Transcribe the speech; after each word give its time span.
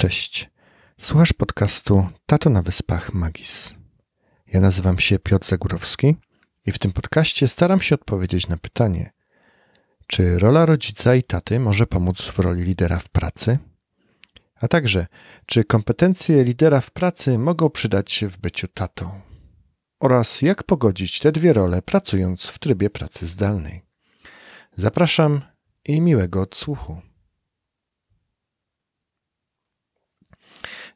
Cześć. 0.00 0.50
Słuchasz 1.00 1.32
podcastu 1.32 2.06
Tato 2.26 2.50
na 2.50 2.62
Wyspach 2.62 3.14
Magis. 3.14 3.74
Ja 4.46 4.60
nazywam 4.60 4.98
się 4.98 5.18
Piotr 5.18 5.46
Zagórowski 5.46 6.16
i 6.66 6.72
w 6.72 6.78
tym 6.78 6.92
podcaście 6.92 7.48
staram 7.48 7.80
się 7.80 7.94
odpowiedzieć 7.94 8.48
na 8.48 8.56
pytanie, 8.56 9.10
czy 10.06 10.38
rola 10.38 10.66
rodzica 10.66 11.14
i 11.14 11.22
taty 11.22 11.60
może 11.60 11.86
pomóc 11.86 12.22
w 12.22 12.38
roli 12.38 12.62
lidera 12.62 12.98
w 12.98 13.08
pracy? 13.08 13.58
A 14.60 14.68
także, 14.68 15.06
czy 15.46 15.64
kompetencje 15.64 16.44
lidera 16.44 16.80
w 16.80 16.90
pracy 16.90 17.38
mogą 17.38 17.70
przydać 17.70 18.12
się 18.12 18.28
w 18.28 18.38
byciu 18.38 18.68
tatą? 18.68 19.20
Oraz 20.00 20.42
jak 20.42 20.62
pogodzić 20.62 21.18
te 21.18 21.32
dwie 21.32 21.52
role 21.52 21.82
pracując 21.82 22.46
w 22.46 22.58
trybie 22.58 22.90
pracy 22.90 23.26
zdalnej? 23.26 23.82
Zapraszam 24.72 25.40
i 25.84 26.00
miłego 26.00 26.40
odsłuchu. 26.40 27.07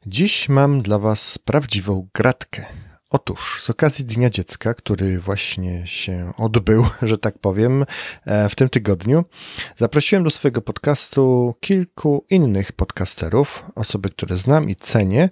Dziś 0.07 0.49
mam 0.49 0.81
dla 0.81 0.99
Was 0.99 1.37
prawdziwą 1.37 2.07
gratkę. 2.13 2.65
Otóż 3.09 3.63
z 3.63 3.69
okazji 3.69 4.05
Dnia 4.05 4.29
Dziecka, 4.29 4.73
który 4.73 5.19
właśnie 5.19 5.87
się 5.87 6.33
odbył, 6.37 6.85
że 7.01 7.17
tak 7.17 7.39
powiem, 7.39 7.85
e, 8.25 8.49
w 8.49 8.55
tym 8.55 8.69
tygodniu, 8.69 9.25
zaprosiłem 9.75 10.23
do 10.23 10.29
swojego 10.29 10.61
podcastu 10.61 11.55
kilku 11.59 12.25
innych 12.29 12.71
podcasterów, 12.71 13.63
osoby, 13.75 14.09
które 14.09 14.37
znam 14.37 14.69
i 14.69 14.75
cenię 14.75 15.29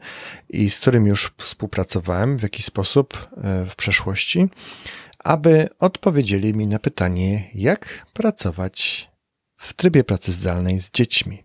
i 0.49 0.69
z 0.69 0.79
którymi 0.79 1.09
już 1.09 1.31
współpracowałem 1.37 2.37
w 2.37 2.43
jakiś 2.43 2.65
sposób 2.65 3.29
e, 3.37 3.65
w 3.65 3.75
przeszłości, 3.75 4.49
aby 5.19 5.69
odpowiedzieli 5.79 6.53
mi 6.53 6.67
na 6.67 6.79
pytanie, 6.79 7.49
jak 7.53 8.05
pracować 8.13 9.09
w 9.57 9.73
trybie 9.73 10.03
pracy 10.03 10.31
zdalnej 10.31 10.79
z 10.79 10.91
dziećmi. 10.91 11.43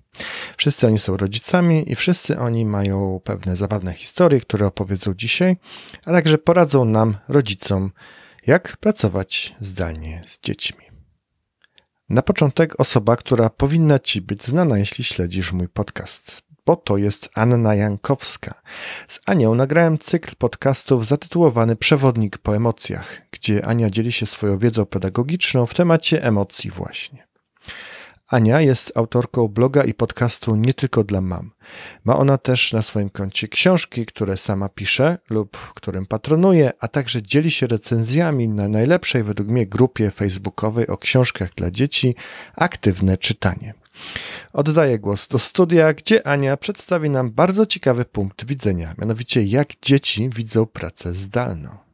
Wszyscy 0.57 0.87
oni 0.87 0.99
są 0.99 1.17
rodzicami 1.17 1.93
i 1.93 1.97
wszyscy 1.97 2.39
oni 2.39 2.65
mają 2.65 3.21
pewne 3.25 3.57
zabawne 3.57 3.93
historie, 3.93 4.41
które 4.41 4.67
opowiedzą 4.67 5.15
dzisiaj, 5.15 5.57
a 6.07 6.13
także 6.13 6.39
poradzą 6.39 6.85
nam, 6.85 7.17
rodzicom, 7.29 7.93
jak 8.47 8.77
pracować 8.77 9.55
zdalnie 9.61 10.23
z 10.27 10.39
dziećmi. 10.41 10.87
Na 12.09 12.23
początek 12.23 12.81
osoba, 12.81 13.17
która 13.17 13.51
powinna 13.51 13.99
Ci 13.99 14.23
być 14.23 14.45
znana, 14.45 14.79
jeśli 14.79 15.05
śledzisz 15.05 15.53
mój 15.53 15.69
podcast, 15.69 16.43
bo 16.67 16.77
to 16.77 16.97
jest 16.97 17.29
Anna 17.35 17.75
Jankowska. 17.75 18.63
Z 19.09 19.21
Anią 19.27 19.55
nagrałem 19.55 19.99
cykl 19.99 20.37
podcastów 20.39 21.07
zatytułowany 21.07 21.77
Przewodnik 21.77 22.39
po 22.39 22.57
emocjach, 22.57 23.23
gdzie 23.31 23.67
Ania 23.67 23.91
dzieli 23.91 24.13
się 24.13 24.27
swoją 24.27 24.59
wiedzą 24.59 24.87
pedagogiczną 24.87 25.67
w 25.67 25.75
temacie 25.75 26.23
emocji 26.23 26.71
właśnie. 26.71 27.26
Ania 28.29 28.61
jest 28.61 28.93
autorką 28.95 29.49
bloga 29.49 29.85
i 29.85 29.95
podcastu 29.95 30.57
Nie 30.57 30.75
tylko 30.75 31.05
dla 31.05 31.21
mam. 31.21 31.51
Ma 32.05 32.17
ona 32.17 32.39
też 32.39 32.73
na 32.73 32.83
swoim 32.83 33.11
koncie 33.11 33.49
książki, 33.49 34.07
które 34.07 34.37
sama 34.37 34.69
pisze 34.69 35.19
lub 35.31 35.57
którym 35.57 36.07
patronuje, 36.07 36.73
a 36.81 36.89
także 36.89 37.23
dzieli 37.23 37.51
się 37.51 37.67
recenzjami 37.67 38.49
na 38.49 38.69
najlepszej 38.69 39.23
według 39.23 39.49
mnie 39.49 39.67
grupie 39.67 40.11
facebookowej 40.11 40.87
o 40.87 40.99
książkach 40.99 41.55
dla 41.55 41.71
dzieci 41.71 42.15
Aktywne 42.57 43.19
czytanie. 43.19 43.75
Oddaję 44.53 44.99
głos 44.99 45.29
do 45.29 45.39
studia, 45.39 45.93
gdzie 45.93 46.27
Ania 46.27 46.57
przedstawi 46.57 47.11
nam 47.11 47.31
bardzo 47.31 47.67
ciekawy 47.67 48.05
punkt 48.05 48.47
widzenia, 48.47 48.95
mianowicie 48.99 49.43
jak 49.43 49.69
dzieci 49.83 50.29
widzą 50.29 50.67
pracę 50.67 51.15
zdalną. 51.15 51.86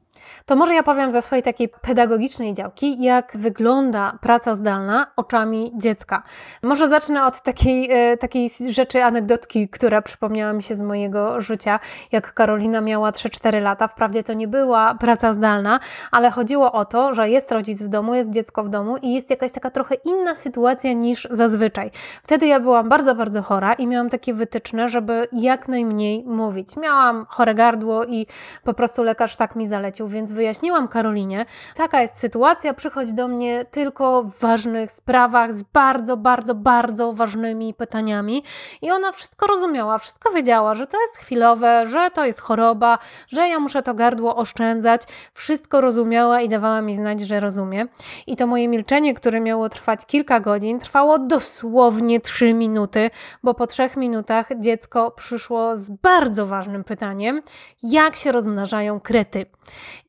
To 0.47 0.57
może 0.57 0.75
ja 0.75 0.83
powiem 0.83 1.13
ze 1.13 1.23
swojej 1.23 1.43
takiej 1.43 1.69
pedagogicznej 1.69 2.55
działki, 2.55 3.03
jak 3.03 3.33
wygląda 3.35 4.19
praca 4.21 4.57
zdalna 4.57 5.07
oczami 5.17 5.73
dziecka. 5.75 6.23
Może 6.63 6.89
zacznę 6.89 7.25
od 7.25 7.43
takiej, 7.43 7.91
e, 7.91 8.17
takiej 8.17 8.51
rzeczy, 8.71 9.05
anegdotki, 9.05 9.69
która 9.69 10.03
przypomniała 10.03 10.53
mi 10.53 10.63
się 10.63 10.77
z 10.77 10.83
mojego 10.83 11.41
życia, 11.41 11.81
jak 12.13 12.35
Karolina 12.35 12.81
miała 12.81 13.13
3-4 13.13 13.61
lata. 13.61 13.89
Wprawdzie 13.89 14.23
to 14.23 14.33
nie 14.33 14.49
była 14.49 14.95
praca 14.95 15.35
zdalna, 15.35 15.81
ale 16.11 16.31
chodziło 16.31 16.73
o 16.73 16.85
to, 16.85 17.13
że 17.13 17.31
jest 17.31 17.53
rodzic 17.53 17.83
w 17.83 17.89
domu, 17.89 18.15
jest 18.15 18.31
dziecko 18.31 18.65
w 18.65 18.69
domu 18.69 18.97
i 18.97 19.15
jest 19.15 19.31
jakaś 19.31 19.53
taka 19.53 19.71
trochę 19.71 19.95
inna 19.95 20.35
sytuacja 20.35 20.93
niż 20.93 21.29
zazwyczaj. 21.31 21.91
Wtedy 22.23 22.47
ja 22.47 22.61
byłam 22.61 22.89
bardzo, 22.89 23.15
bardzo 23.15 23.43
chora 23.43 23.73
i 23.73 23.87
miałam 23.87 24.11
takie 24.11 24.35
wytyczne, 24.35 24.89
żeby 24.89 25.29
jak 25.33 25.69
najmniej 25.69 26.25
mówić. 26.25 26.77
Miałam 26.77 27.27
chore 27.29 27.55
gardło 27.55 28.05
i 28.05 28.27
po 28.65 28.75
prostu 28.75 29.03
lekarz 29.03 29.37
tak 29.37 29.57
mi 29.57 29.69
zalecił, 29.69 30.09
więc 30.09 30.32
wyjaśniłam 30.33 30.89
Karolinie, 30.89 31.47
taka 31.75 32.03
jest 32.03 32.19
sytuacja, 32.19 32.75
przychodź 32.75 33.13
do 33.13 33.29
mnie 33.29 33.65
tylko 33.71 34.23
w 34.23 34.39
ważnych 34.39 34.91
sprawach, 34.91 35.53
z 35.53 35.63
bardzo, 35.63 36.17
bardzo, 36.17 36.55
bardzo 36.55 37.13
ważnymi 37.13 37.75
pytaniami. 37.75 38.43
I 38.83 38.91
ona 38.91 39.13
wszystko 39.13 39.47
rozumiała, 39.47 39.99
wszystko 39.99 40.33
wiedziała, 40.33 40.75
że 40.75 40.87
to 40.87 41.01
jest 41.01 41.17
chwilowe, 41.17 41.87
że 41.87 42.11
to 42.11 42.25
jest 42.25 42.41
choroba, 42.41 42.99
że 43.29 43.49
ja 43.49 43.59
muszę 43.59 43.83
to 43.83 43.95
gardło 43.95 44.37
oszczędzać. 44.37 45.03
Wszystko 45.35 45.81
rozumiała 45.81 46.41
i 46.41 46.49
dawała 46.49 46.81
mi 46.81 46.97
znać, 46.97 47.21
że 47.21 47.41
rozumie. 47.41 47.87
I 48.27 48.37
to 48.37 48.47
moje 48.47 48.69
milczenie, 48.69 49.15
które 49.15 49.41
miało 49.41 49.69
trwać 49.69 50.07
kilka 50.07 50.41
godzin, 50.41 50.79
trwało 50.79 51.19
dosłownie 51.19 52.21
trzy 52.21 52.55
minuty, 52.55 53.11
bo 53.43 53.55
po 53.55 53.67
trzech 53.67 53.97
minutach 53.97 54.49
dziecko 54.59 55.11
przyszło 55.11 55.77
z 55.77 55.91
bardzo 55.91 56.47
ważnym 56.47 56.85
pytaniem: 56.85 57.43
jak 57.83 58.17
się 58.17 58.33
rozmnażają 58.33 59.01
krety? 59.01 59.47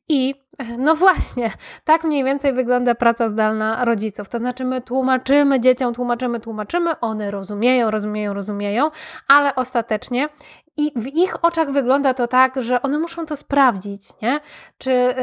I 0.08 0.34
no 0.78 0.94
właśnie, 0.94 1.50
tak 1.84 2.04
mniej 2.04 2.24
więcej 2.24 2.52
wygląda 2.52 2.94
praca 2.94 3.30
zdalna 3.30 3.84
rodziców. 3.84 4.28
To 4.28 4.38
znaczy, 4.38 4.64
my 4.64 4.80
tłumaczymy 4.80 5.60
dzieciom, 5.60 5.94
tłumaczymy, 5.94 6.40
tłumaczymy, 6.40 7.00
one 7.00 7.30
rozumieją, 7.30 7.90
rozumieją, 7.90 8.34
rozumieją, 8.34 8.90
ale 9.28 9.54
ostatecznie 9.54 10.28
i 10.76 10.92
w 10.96 11.06
ich 11.06 11.44
oczach 11.44 11.70
wygląda 11.70 12.14
to 12.14 12.26
tak, 12.26 12.62
że 12.62 12.82
one 12.82 12.98
muszą 12.98 13.26
to 13.26 13.36
sprawdzić, 13.36 14.02
nie? 14.22 14.40
Czy 14.78 14.90
y, 14.90 15.14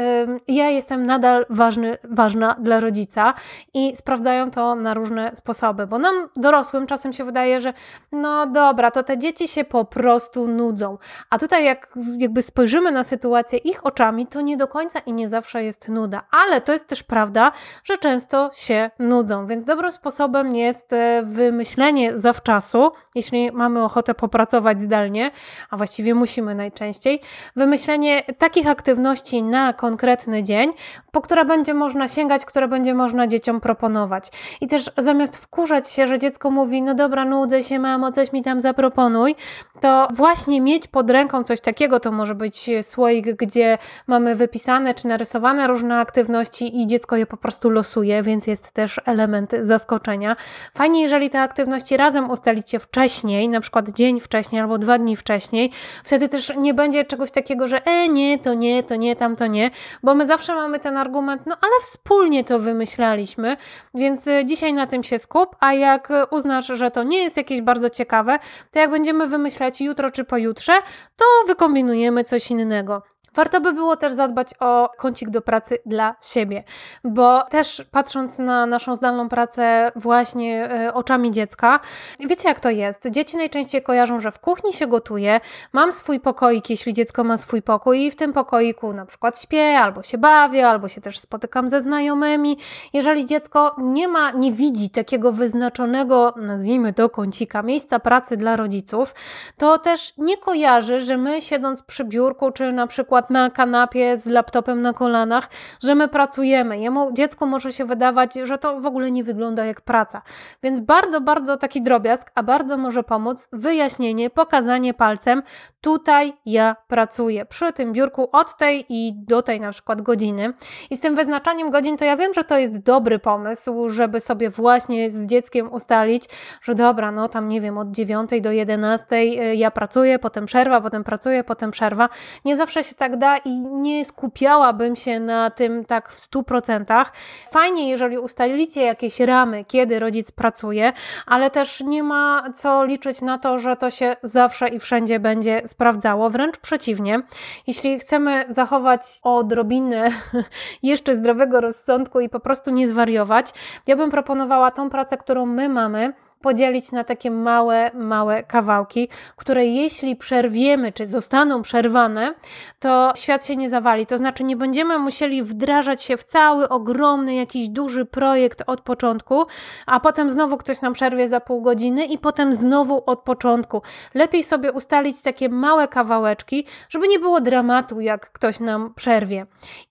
ja 0.48 0.70
jestem 0.70 1.06
nadal 1.06 1.46
ważny, 1.50 1.98
ważna 2.04 2.56
dla 2.60 2.80
rodzica 2.80 3.34
i 3.74 3.96
sprawdzają 3.96 4.50
to 4.50 4.74
na 4.74 4.94
różne 4.94 5.30
sposoby, 5.34 5.86
bo 5.86 5.98
nam 5.98 6.14
dorosłym 6.36 6.86
czasem 6.86 7.12
się 7.12 7.24
wydaje, 7.24 7.60
że 7.60 7.72
no 8.12 8.46
dobra, 8.46 8.90
to 8.90 9.02
te 9.02 9.18
dzieci 9.18 9.48
się 9.48 9.64
po 9.64 9.84
prostu 9.84 10.48
nudzą. 10.48 10.98
A 11.30 11.38
tutaj 11.38 11.64
jak 11.64 11.94
jakby 12.18 12.42
spojrzymy 12.42 12.92
na 12.92 13.04
sytuację 13.04 13.58
ich 13.58 13.86
oczami, 13.86 14.26
to 14.26 14.40
nie 14.40 14.56
do 14.56 14.68
końca 14.72 14.98
i 14.98 15.12
nie 15.12 15.28
zawsze 15.28 15.64
jest 15.64 15.88
nuda, 15.88 16.22
ale 16.30 16.60
to 16.60 16.72
jest 16.72 16.86
też 16.86 17.02
prawda, 17.02 17.52
że 17.84 17.98
często 17.98 18.50
się 18.54 18.90
nudzą, 18.98 19.46
więc 19.46 19.64
dobrym 19.64 19.92
sposobem 19.92 20.56
jest 20.56 20.92
e, 20.92 21.22
wymyślenie 21.24 22.18
zawczasu, 22.18 22.92
jeśli 23.14 23.52
mamy 23.52 23.84
ochotę 23.84 24.14
popracować 24.14 24.80
zdalnie, 24.80 25.30
a 25.70 25.76
właściwie 25.76 26.14
musimy 26.14 26.54
najczęściej, 26.54 27.20
wymyślenie 27.56 28.22
takich 28.38 28.66
aktywności 28.66 29.42
na 29.42 29.72
konkretny 29.72 30.42
dzień, 30.42 30.72
po 31.10 31.20
które 31.20 31.44
będzie 31.44 31.74
można 31.74 32.08
sięgać, 32.08 32.44
które 32.44 32.68
będzie 32.68 32.94
można 32.94 33.26
dzieciom 33.26 33.60
proponować. 33.60 34.30
I 34.60 34.66
też 34.66 34.90
zamiast 34.98 35.36
wkurzać 35.36 35.90
się, 35.90 36.06
że 36.06 36.18
dziecko 36.18 36.50
mówi, 36.50 36.82
no 36.82 36.94
dobra, 36.94 37.24
nudzę 37.24 37.62
się, 37.62 37.78
mamo, 37.78 38.12
coś 38.12 38.32
mi 38.32 38.42
tam 38.42 38.60
zaproponuj, 38.60 39.36
to 39.80 40.08
właśnie 40.10 40.60
mieć 40.60 40.86
pod 40.86 41.10
ręką 41.10 41.44
coś 41.44 41.60
takiego, 41.60 42.00
to 42.00 42.12
może 42.12 42.34
być 42.34 42.70
słoik, 42.82 43.26
gdzie 43.36 43.78
mamy 44.06 44.36
wypisane 44.36 44.61
czy 44.94 45.08
narysowane 45.08 45.66
różne 45.66 45.98
aktywności 45.98 46.82
i 46.82 46.86
dziecko 46.86 47.16
je 47.16 47.26
po 47.26 47.36
prostu 47.36 47.70
losuje, 47.70 48.22
więc 48.22 48.46
jest 48.46 48.72
też 48.72 49.00
element 49.04 49.52
zaskoczenia. 49.60 50.36
Fajnie, 50.74 51.02
jeżeli 51.02 51.30
te 51.30 51.40
aktywności 51.40 51.96
razem 51.96 52.30
ustalicie 52.30 52.78
wcześniej, 52.78 53.48
na 53.48 53.60
przykład 53.60 53.88
dzień 53.88 54.20
wcześniej 54.20 54.60
albo 54.60 54.78
dwa 54.78 54.98
dni 54.98 55.16
wcześniej. 55.16 55.72
Wtedy 56.04 56.28
też 56.28 56.52
nie 56.56 56.74
będzie 56.74 57.04
czegoś 57.04 57.30
takiego, 57.30 57.68
że 57.68 57.86
e, 57.86 58.08
nie, 58.08 58.38
to 58.38 58.54
nie, 58.54 58.82
to 58.82 58.96
nie, 58.96 59.16
tam 59.16 59.36
to 59.36 59.46
nie, 59.46 59.70
bo 60.02 60.14
my 60.14 60.26
zawsze 60.26 60.54
mamy 60.54 60.78
ten 60.78 60.96
argument, 60.96 61.42
no 61.46 61.56
ale 61.60 61.72
wspólnie 61.82 62.44
to 62.44 62.58
wymyślaliśmy, 62.58 63.56
więc 63.94 64.26
e, 64.26 64.44
dzisiaj 64.44 64.72
na 64.72 64.86
tym 64.86 65.02
się 65.02 65.18
skup, 65.18 65.56
a 65.60 65.74
jak 65.74 66.08
uznasz, 66.30 66.66
że 66.66 66.90
to 66.90 67.02
nie 67.02 67.18
jest 67.18 67.36
jakieś 67.36 67.60
bardzo 67.60 67.90
ciekawe, 67.90 68.38
to 68.70 68.78
jak 68.78 68.90
będziemy 68.90 69.26
wymyślać 69.26 69.80
jutro 69.80 70.10
czy 70.10 70.24
pojutrze, 70.24 70.72
to 71.16 71.24
wykombinujemy 71.46 72.24
coś 72.24 72.50
innego. 72.50 73.11
Warto 73.34 73.60
by 73.60 73.72
było 73.72 73.96
też 73.96 74.12
zadbać 74.12 74.48
o 74.60 74.90
kącik 74.96 75.30
do 75.30 75.42
pracy 75.42 75.78
dla 75.86 76.14
siebie, 76.22 76.64
bo 77.04 77.42
też 77.42 77.84
patrząc 77.90 78.38
na 78.38 78.66
naszą 78.66 78.96
zdalną 78.96 79.28
pracę 79.28 79.92
właśnie 79.96 80.70
e, 80.70 80.94
oczami 80.94 81.30
dziecka, 81.30 81.80
wiecie 82.20 82.48
jak 82.48 82.60
to 82.60 82.70
jest? 82.70 83.08
Dzieci 83.10 83.36
najczęściej 83.36 83.82
kojarzą, 83.82 84.20
że 84.20 84.30
w 84.30 84.38
kuchni 84.38 84.72
się 84.72 84.86
gotuje, 84.86 85.40
mam 85.72 85.92
swój 85.92 86.20
pokoik, 86.20 86.70
jeśli 86.70 86.94
dziecko 86.94 87.24
ma 87.24 87.36
swój 87.36 87.62
pokój 87.62 88.00
i 88.06 88.10
w 88.10 88.16
tym 88.16 88.32
pokoiku 88.32 88.92
na 88.92 89.06
przykład 89.06 89.40
śpię, 89.40 89.78
albo 89.78 90.02
się 90.02 90.18
bawię, 90.18 90.68
albo 90.68 90.88
się 90.88 91.00
też 91.00 91.18
spotykam 91.18 91.68
ze 91.68 91.80
znajomymi. 91.80 92.58
Jeżeli 92.92 93.26
dziecko 93.26 93.76
nie 93.78 94.08
ma, 94.08 94.30
nie 94.30 94.52
widzi 94.52 94.90
takiego 94.90 95.32
wyznaczonego, 95.32 96.34
nazwijmy 96.36 96.92
to 96.92 97.08
kącika, 97.08 97.62
miejsca 97.62 97.98
pracy 97.98 98.36
dla 98.36 98.56
rodziców, 98.56 99.14
to 99.58 99.78
też 99.78 100.12
nie 100.18 100.36
kojarzy, 100.36 101.00
że 101.00 101.16
my 101.16 101.42
siedząc 101.42 101.82
przy 101.82 102.04
biurku, 102.04 102.50
czy 102.50 102.72
na 102.72 102.86
przykład 102.86 103.21
przykład 103.22 103.30
na 103.30 103.50
kanapie 103.50 104.18
z 104.18 104.26
laptopem 104.26 104.82
na 104.82 104.92
kolanach, 104.92 105.48
że 105.82 105.94
my 105.94 106.08
pracujemy. 106.08 106.78
Jemu, 106.78 107.12
dziecku 107.12 107.46
może 107.46 107.72
się 107.72 107.84
wydawać, 107.84 108.34
że 108.44 108.58
to 108.58 108.80
w 108.80 108.86
ogóle 108.86 109.10
nie 109.10 109.24
wygląda 109.24 109.64
jak 109.64 109.80
praca. 109.80 110.22
Więc 110.62 110.80
bardzo, 110.80 111.20
bardzo 111.20 111.56
taki 111.56 111.82
drobiazg, 111.82 112.30
a 112.34 112.42
bardzo 112.42 112.76
może 112.76 113.02
pomóc 113.02 113.48
wyjaśnienie, 113.52 114.30
pokazanie 114.30 114.94
palcem, 114.94 115.42
tutaj 115.80 116.32
ja 116.46 116.76
pracuję 116.88 117.46
przy 117.46 117.72
tym 117.72 117.92
biurku 117.92 118.28
od 118.32 118.56
tej 118.56 118.84
i 118.88 119.12
do 119.14 119.42
tej 119.42 119.60
na 119.60 119.72
przykład 119.72 120.02
godziny. 120.02 120.52
I 120.90 120.96
z 120.96 121.00
tym 121.00 121.16
wyznaczaniem 121.16 121.70
godzin 121.70 121.96
to 121.96 122.04
ja 122.04 122.16
wiem, 122.16 122.34
że 122.34 122.44
to 122.44 122.58
jest 122.58 122.82
dobry 122.82 123.18
pomysł, 123.18 123.88
żeby 123.88 124.20
sobie 124.20 124.50
właśnie 124.50 125.10
z 125.10 125.26
dzieckiem 125.26 125.72
ustalić, 125.72 126.24
że 126.62 126.74
dobra, 126.74 127.12
no 127.12 127.28
tam 127.28 127.48
nie 127.48 127.60
wiem, 127.60 127.78
od 127.78 127.90
9 127.90 128.30
do 128.40 128.52
11 128.52 129.16
y, 129.16 129.56
ja 129.56 129.70
pracuję, 129.70 130.18
potem 130.18 130.46
przerwa, 130.46 130.80
potem 130.80 131.04
pracuję, 131.04 131.44
potem 131.44 131.70
przerwa. 131.70 132.08
Nie 132.44 132.56
zawsze 132.56 132.84
się 132.84 132.94
tak 132.94 133.11
da 133.16 133.36
i 133.36 133.50
nie 133.56 134.04
skupiałabym 134.04 134.96
się 134.96 135.20
na 135.20 135.50
tym 135.50 135.84
tak 135.84 136.08
w 136.08 136.20
100%. 136.20 137.04
Fajnie, 137.50 137.90
jeżeli 137.90 138.18
ustalicie 138.18 138.82
jakieś 138.82 139.20
ramy, 139.20 139.64
kiedy 139.64 139.98
rodzic 139.98 140.32
pracuje, 140.32 140.92
ale 141.26 141.50
też 141.50 141.80
nie 141.80 142.02
ma 142.02 142.44
co 142.54 142.84
liczyć 142.84 143.22
na 143.22 143.38
to, 143.38 143.58
że 143.58 143.76
to 143.76 143.90
się 143.90 144.16
zawsze 144.22 144.68
i 144.68 144.78
wszędzie 144.78 145.20
będzie 145.20 145.62
sprawdzało. 145.66 146.30
Wręcz 146.30 146.58
przeciwnie, 146.58 147.20
jeśli 147.66 147.98
chcemy 147.98 148.44
zachować 148.48 149.20
odrobinę 149.22 150.10
jeszcze 150.82 151.16
zdrowego 151.16 151.60
rozsądku 151.60 152.20
i 152.20 152.28
po 152.28 152.40
prostu 152.40 152.70
nie 152.70 152.88
zwariować, 152.88 153.52
ja 153.86 153.96
bym 153.96 154.10
proponowała 154.10 154.70
tą 154.70 154.90
pracę, 154.90 155.16
którą 155.16 155.46
my 155.46 155.68
mamy, 155.68 156.12
podzielić 156.42 156.92
na 156.92 157.04
takie 157.04 157.30
małe, 157.30 157.90
małe 157.94 158.42
kawałki, 158.42 159.08
które 159.36 159.66
jeśli 159.66 160.16
przerwiemy, 160.16 160.92
czy 160.92 161.06
zostaną 161.06 161.62
przerwane, 161.62 162.34
to 162.80 163.12
świat 163.16 163.46
się 163.46 163.56
nie 163.56 163.70
zawali. 163.70 164.06
To 164.06 164.18
znaczy, 164.18 164.44
nie 164.44 164.56
będziemy 164.56 164.98
musieli 164.98 165.42
wdrażać 165.42 166.02
się 166.02 166.16
w 166.16 166.24
cały 166.24 166.68
ogromny, 166.68 167.34
jakiś 167.34 167.68
duży 167.68 168.04
projekt 168.04 168.62
od 168.66 168.80
początku, 168.80 169.44
a 169.86 170.00
potem 170.00 170.30
znowu 170.30 170.56
ktoś 170.56 170.80
nam 170.80 170.92
przerwie 170.92 171.28
za 171.28 171.40
pół 171.40 171.62
godziny 171.62 172.04
i 172.04 172.18
potem 172.18 172.54
znowu 172.54 173.02
od 173.06 173.20
początku. 173.20 173.82
Lepiej 174.14 174.42
sobie 174.42 174.72
ustalić 174.72 175.20
takie 175.20 175.48
małe 175.48 175.88
kawałeczki, 175.88 176.66
żeby 176.88 177.08
nie 177.08 177.18
było 177.18 177.40
dramatu, 177.40 178.00
jak 178.00 178.30
ktoś 178.32 178.60
nam 178.60 178.94
przerwie. 178.94 179.46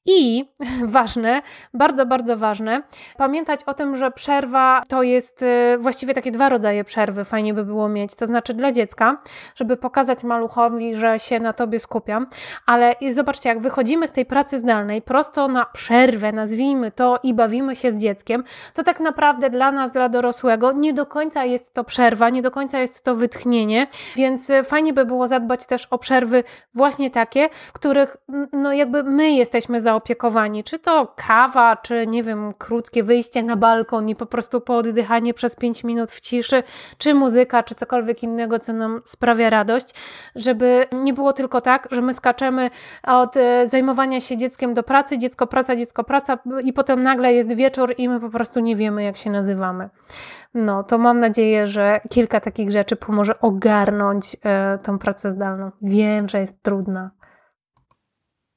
I 0.06 0.46
ważne, 0.98 1.42
bardzo, 1.74 2.06
bardzo 2.06 2.38
ważne, 2.38 2.84
pamiętać 3.18 3.64
o 3.66 3.74
tym, 3.74 3.96
że 3.96 4.12
przerwa 4.12 4.84
to 4.90 5.04
jest 5.04 5.42
y, 5.42 5.78
właściwie 5.80 6.14
takie 6.14 6.32
dwa 6.32 6.41
dwa 6.42 6.50
rodzaje 6.50 6.84
przerwy 6.84 7.26
fajnie 7.26 7.54
by 7.54 7.66
było 7.66 7.90
mieć. 7.90 8.16
To 8.16 8.28
znaczy 8.28 8.54
dla 8.54 8.72
dziecka, 8.72 9.18
żeby 9.56 9.78
pokazać 9.78 10.24
maluchowi, 10.24 10.96
że 10.96 11.20
się 11.20 11.40
na 11.40 11.54
tobie 11.54 11.80
skupiam, 11.80 12.28
ale 12.66 12.96
zobaczcie, 13.10 13.50
jak 13.50 13.60
wychodzimy 13.60 14.08
z 14.08 14.12
tej 14.12 14.26
pracy 14.26 14.60
zdalnej 14.60 15.02
prosto 15.02 15.48
na 15.48 15.66
przerwę, 15.66 16.32
nazwijmy 16.32 16.92
to, 16.92 17.20
i 17.24 17.34
bawimy 17.34 17.76
się 17.76 17.92
z 17.92 17.98
dzieckiem, 17.98 18.44
to 18.74 18.84
tak 18.84 19.00
naprawdę 19.00 19.50
dla 19.50 19.72
nas, 19.72 19.92
dla 19.92 20.10
dorosłego, 20.10 20.72
nie 20.72 20.94
do 20.94 21.06
końca 21.06 21.46
jest 21.46 21.74
to 21.74 21.84
przerwa, 21.84 22.30
nie 22.30 22.42
do 22.42 22.52
końca 22.52 22.80
jest 22.80 23.04
to 23.04 23.16
wytchnienie, 23.16 23.88
więc 24.16 24.50
y, 24.50 24.64
fajnie 24.64 24.94
by 24.94 25.06
było 25.06 25.28
zadbać 25.28 25.66
też 25.66 25.86
o 25.86 25.98
przerwy 25.98 26.44
właśnie 26.74 27.12
takie, 27.12 27.50
w 27.68 27.72
których 27.72 28.18
no 28.54 28.74
jakby 28.74 29.04
my 29.04 29.32
jesteśmy 29.32 29.82
zaopiekowani, 29.82 30.64
czy 30.64 30.80
to 30.80 31.14
kawa, 31.16 31.76
czy 31.76 32.08
nie 32.08 32.24
wiem, 32.24 32.54
krótkie 32.58 33.04
wyjście 33.04 33.44
na 33.44 33.56
balkon 33.56 34.10
i 34.10 34.16
po 34.16 34.26
prostu 34.26 34.62
pooddychanie 34.62 35.34
przez 35.34 35.56
5 35.56 35.84
minut 35.84 36.12
w 36.12 36.20
ciszy, 36.20 36.31
czy 36.98 37.14
muzyka, 37.14 37.64
czy 37.64 37.76
cokolwiek 37.76 38.24
innego, 38.24 38.60
co 38.60 38.74
nam 38.74 39.02
sprawia 39.06 39.50
radość, 39.50 39.94
żeby 40.36 40.86
nie 40.94 41.14
było 41.14 41.34
tylko 41.34 41.62
tak, 41.62 41.88
że 41.92 42.02
my 42.02 42.14
skaczemy 42.14 42.70
od 43.04 43.38
e, 43.38 43.68
zajmowania 43.68 44.20
się 44.20 44.38
dzieckiem 44.38 44.74
do 44.74 44.84
pracy, 44.84 45.18
dziecko 45.18 45.48
praca, 45.48 45.76
dziecko 45.76 46.04
praca 46.04 46.38
i 46.64 46.74
potem 46.74 47.04
nagle 47.04 47.34
jest 47.34 47.56
wieczór 47.56 47.94
i 47.98 48.10
my 48.10 48.20
po 48.20 48.30
prostu 48.30 48.60
nie 48.60 48.76
wiemy, 48.76 49.04
jak 49.04 49.18
się 49.18 49.30
nazywamy. 49.30 49.90
No, 50.54 50.84
to 50.84 50.98
mam 50.98 51.20
nadzieję, 51.20 51.68
że 51.68 52.02
kilka 52.10 52.40
takich 52.40 52.72
rzeczy 52.72 52.96
pomoże 52.96 53.40
ogarnąć 53.40 54.38
e, 54.44 54.78
tą 54.84 55.00
pracę 55.00 55.32
zdalną. 55.32 55.72
Wiem, 55.82 56.30
że 56.30 56.40
jest 56.40 56.64
trudna. 56.64 57.12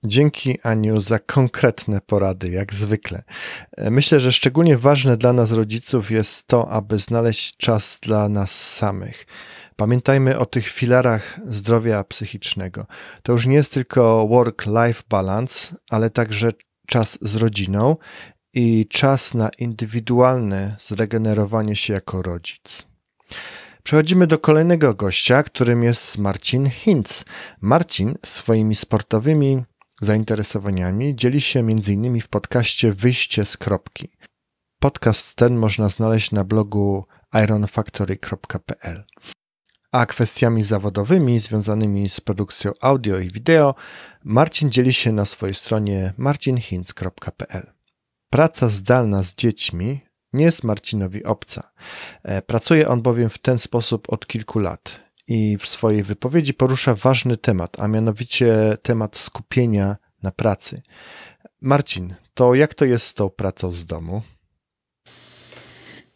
Dzięki 0.06 0.60
Aniu 0.62 1.00
za 1.00 1.18
konkretne 1.18 2.00
porady, 2.00 2.48
jak 2.48 2.74
zwykle. 2.74 3.22
E, 3.76 3.90
myślę, 3.90 4.20
że 4.20 4.32
szczególnie 4.32 4.76
ważne 4.78 5.16
dla 5.16 5.32
nas 5.32 5.52
rodziców 5.52 6.10
jest 6.10 6.46
to, 6.46 6.68
aby 6.68 6.98
znaleźć 6.98 7.56
czas 7.56 7.98
dla 8.02 8.28
nas 8.28 8.74
samych. 8.74 9.26
Pamiętajmy 9.76 10.38
o 10.38 10.46
tych 10.46 10.68
filarach 10.68 11.40
zdrowia 11.46 12.04
psychicznego. 12.04 12.86
To 13.22 13.32
już 13.32 13.46
nie 13.46 13.54
jest 13.54 13.72
tylko 13.72 14.26
work-life 14.28 15.02
balance, 15.10 15.76
ale 15.90 16.10
także 16.10 16.52
czas 16.86 17.18
z 17.20 17.36
rodziną 17.36 17.96
i 18.54 18.86
czas 18.88 19.34
na 19.34 19.50
indywidualne 19.58 20.76
zregenerowanie 20.80 21.76
się 21.76 21.92
jako 21.92 22.22
rodzic. 22.22 22.86
Przechodzimy 23.82 24.26
do 24.26 24.38
kolejnego 24.38 24.94
gościa, 24.94 25.42
którym 25.42 25.82
jest 25.82 26.18
Marcin 26.18 26.70
Hinz. 26.70 27.24
Marcin 27.60 28.14
swoimi 28.24 28.74
sportowymi 28.74 29.64
zainteresowaniami 30.00 31.16
dzieli 31.16 31.40
się 31.40 31.60
m.in. 31.60 32.20
w 32.20 32.28
podcaście 32.28 32.92
Wyjście 32.92 33.44
z 33.44 33.56
kropki. 33.56 34.08
Podcast 34.80 35.34
ten 35.34 35.56
można 35.56 35.88
znaleźć 35.88 36.30
na 36.30 36.44
blogu 36.44 37.04
ironfactory.pl. 37.44 39.04
A 39.92 40.06
kwestiami 40.06 40.62
zawodowymi 40.62 41.40
związanymi 41.40 42.08
z 42.08 42.20
produkcją 42.20 42.72
audio 42.80 43.18
i 43.18 43.30
wideo 43.30 43.74
Marcin 44.24 44.70
dzieli 44.70 44.92
się 44.92 45.12
na 45.12 45.24
swojej 45.24 45.54
stronie 45.54 46.12
marcinhinz.pl. 46.16 47.72
Praca 48.30 48.68
zdalna 48.68 49.22
z 49.22 49.34
dziećmi 49.34 50.00
nie 50.32 50.44
jest 50.44 50.64
Marcinowi 50.64 51.24
obca. 51.24 51.72
E, 52.22 52.42
pracuje 52.42 52.88
on 52.88 53.02
bowiem 53.02 53.30
w 53.30 53.38
ten 53.38 53.58
sposób 53.58 54.12
od 54.12 54.26
kilku 54.26 54.58
lat 54.58 55.03
i 55.26 55.58
w 55.58 55.66
swojej 55.66 56.02
wypowiedzi 56.02 56.54
porusza 56.54 56.94
ważny 56.94 57.36
temat, 57.36 57.80
a 57.80 57.88
mianowicie 57.88 58.76
temat 58.82 59.16
skupienia 59.16 59.96
na 60.22 60.30
pracy. 60.30 60.82
Marcin, 61.60 62.14
to 62.34 62.54
jak 62.54 62.74
to 62.74 62.84
jest 62.84 63.06
z 63.06 63.14
tą 63.14 63.30
pracą 63.30 63.72
z 63.72 63.84
domu? 63.84 64.22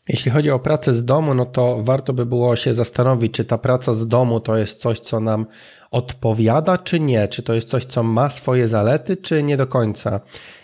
Jeśli 0.09 0.31
chodzi 0.31 0.51
o 0.51 0.59
pracę 0.59 0.93
z 0.93 1.05
domu, 1.05 1.35
no 1.35 1.47
to 1.47 1.79
warto 1.83 2.13
by 2.13 2.27
było 2.27 2.57
się 2.57 2.75
zastanowić, 2.75 3.33
czy 3.33 3.45
ta 3.45 3.59
praca 3.59 3.95
z 3.95 4.07
domu 4.07 4.41
to 4.41 4.57
jest 4.57 4.81
coś, 4.81 5.01
co 5.01 5.21
nam 5.21 5.47
odpowiada, 5.91 6.79
czy 6.79 7.01
nie? 7.01 7.29
Czy 7.29 7.43
to 7.43 7.55
jest 7.55 7.69
coś, 7.69 7.85
co 7.85 8.03
ma 8.03 8.31
swoje 8.31 8.69
zalety, 8.69 9.17
czy 9.17 9.43
nie 9.43 9.57
do 9.57 9.67
końca? 9.67 10.21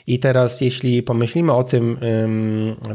I 0.06 0.18
teraz, 0.18 0.60
jeśli 0.60 1.02
pomyślimy 1.02 1.52
o 1.52 1.64
tym 1.64 1.96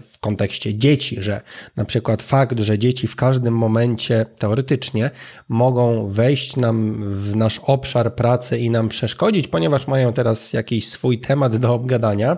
w 0.01 0.19
kontekście 0.19 0.75
dzieci, 0.75 1.17
że 1.19 1.41
na 1.75 1.85
przykład 1.85 2.21
fakt, 2.21 2.59
że 2.59 2.79
dzieci 2.79 3.07
w 3.07 3.15
każdym 3.15 3.53
momencie 3.53 4.25
teoretycznie 4.37 5.11
mogą 5.49 6.09
wejść 6.09 6.55
nam 6.55 7.03
w 7.03 7.35
nasz 7.35 7.59
obszar 7.63 8.15
pracy 8.15 8.57
i 8.57 8.69
nam 8.69 8.89
przeszkodzić, 8.89 9.47
ponieważ 9.47 9.87
mają 9.87 10.13
teraz 10.13 10.53
jakiś 10.53 10.87
swój 10.87 11.19
temat 11.19 11.57
do 11.57 11.73
obgadania, 11.73 12.37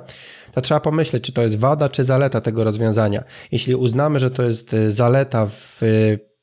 to 0.52 0.62
trzeba 0.62 0.80
pomyśleć, 0.80 1.24
czy 1.24 1.34
to 1.34 1.42
jest 1.42 1.60
wada, 1.60 1.90
czy 1.90 2.04
zaleta 2.04 2.42
tego 2.42 2.64
rozwiązania. 2.64 3.24
Jeśli 3.52 3.76
uznamy, 3.76 4.20
że 4.20 4.32
to 4.32 4.44
jest 4.44 4.76
zaleta 4.88 5.46
w 5.46 5.82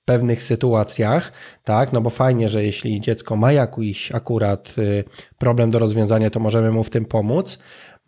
pewnych 0.09 0.43
sytuacjach, 0.43 1.33
tak, 1.65 1.93
no 1.93 2.01
bo 2.01 2.11
fajnie, 2.11 2.49
że 2.49 2.65
jeśli 2.65 3.01
dziecko 3.01 3.37
ma 3.37 3.53
jakiś 3.53 4.15
akurat 4.15 4.75
y, 4.79 5.05
problem 5.39 5.71
do 5.71 5.79
rozwiązania, 5.79 6.31
to 6.31 6.41
możemy 6.41 6.71
mu 6.71 6.85
w 6.85 6.91
tym 6.91 7.05
pomóc 7.05 7.59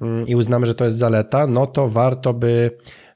mm, 0.01 0.29
i 0.29 0.35
uznamy, 0.35 0.67
że 0.67 0.75
to 0.75 0.85
jest 0.85 0.97
zaleta, 0.97 1.47
no 1.47 1.67
to 1.67 1.89
warto 1.89 2.35
by 2.35 2.71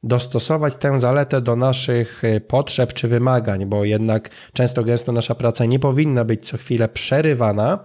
dostosować 0.05 0.77
tę 0.77 1.01
zaletę 1.01 1.41
do 1.41 1.57
naszych 1.57 2.25
y, 2.25 2.41
potrzeb 2.41 2.93
czy 2.93 3.09
wymagań, 3.09 3.67
bo 3.67 3.85
jednak 3.85 4.31
często 4.53 4.85
gęsto 4.85 5.13
nasza 5.13 5.35
praca 5.35 5.65
nie 5.65 5.79
powinna 5.79 6.25
być 6.25 6.47
co 6.47 6.57
chwilę 6.57 6.89
przerywana, 6.89 7.85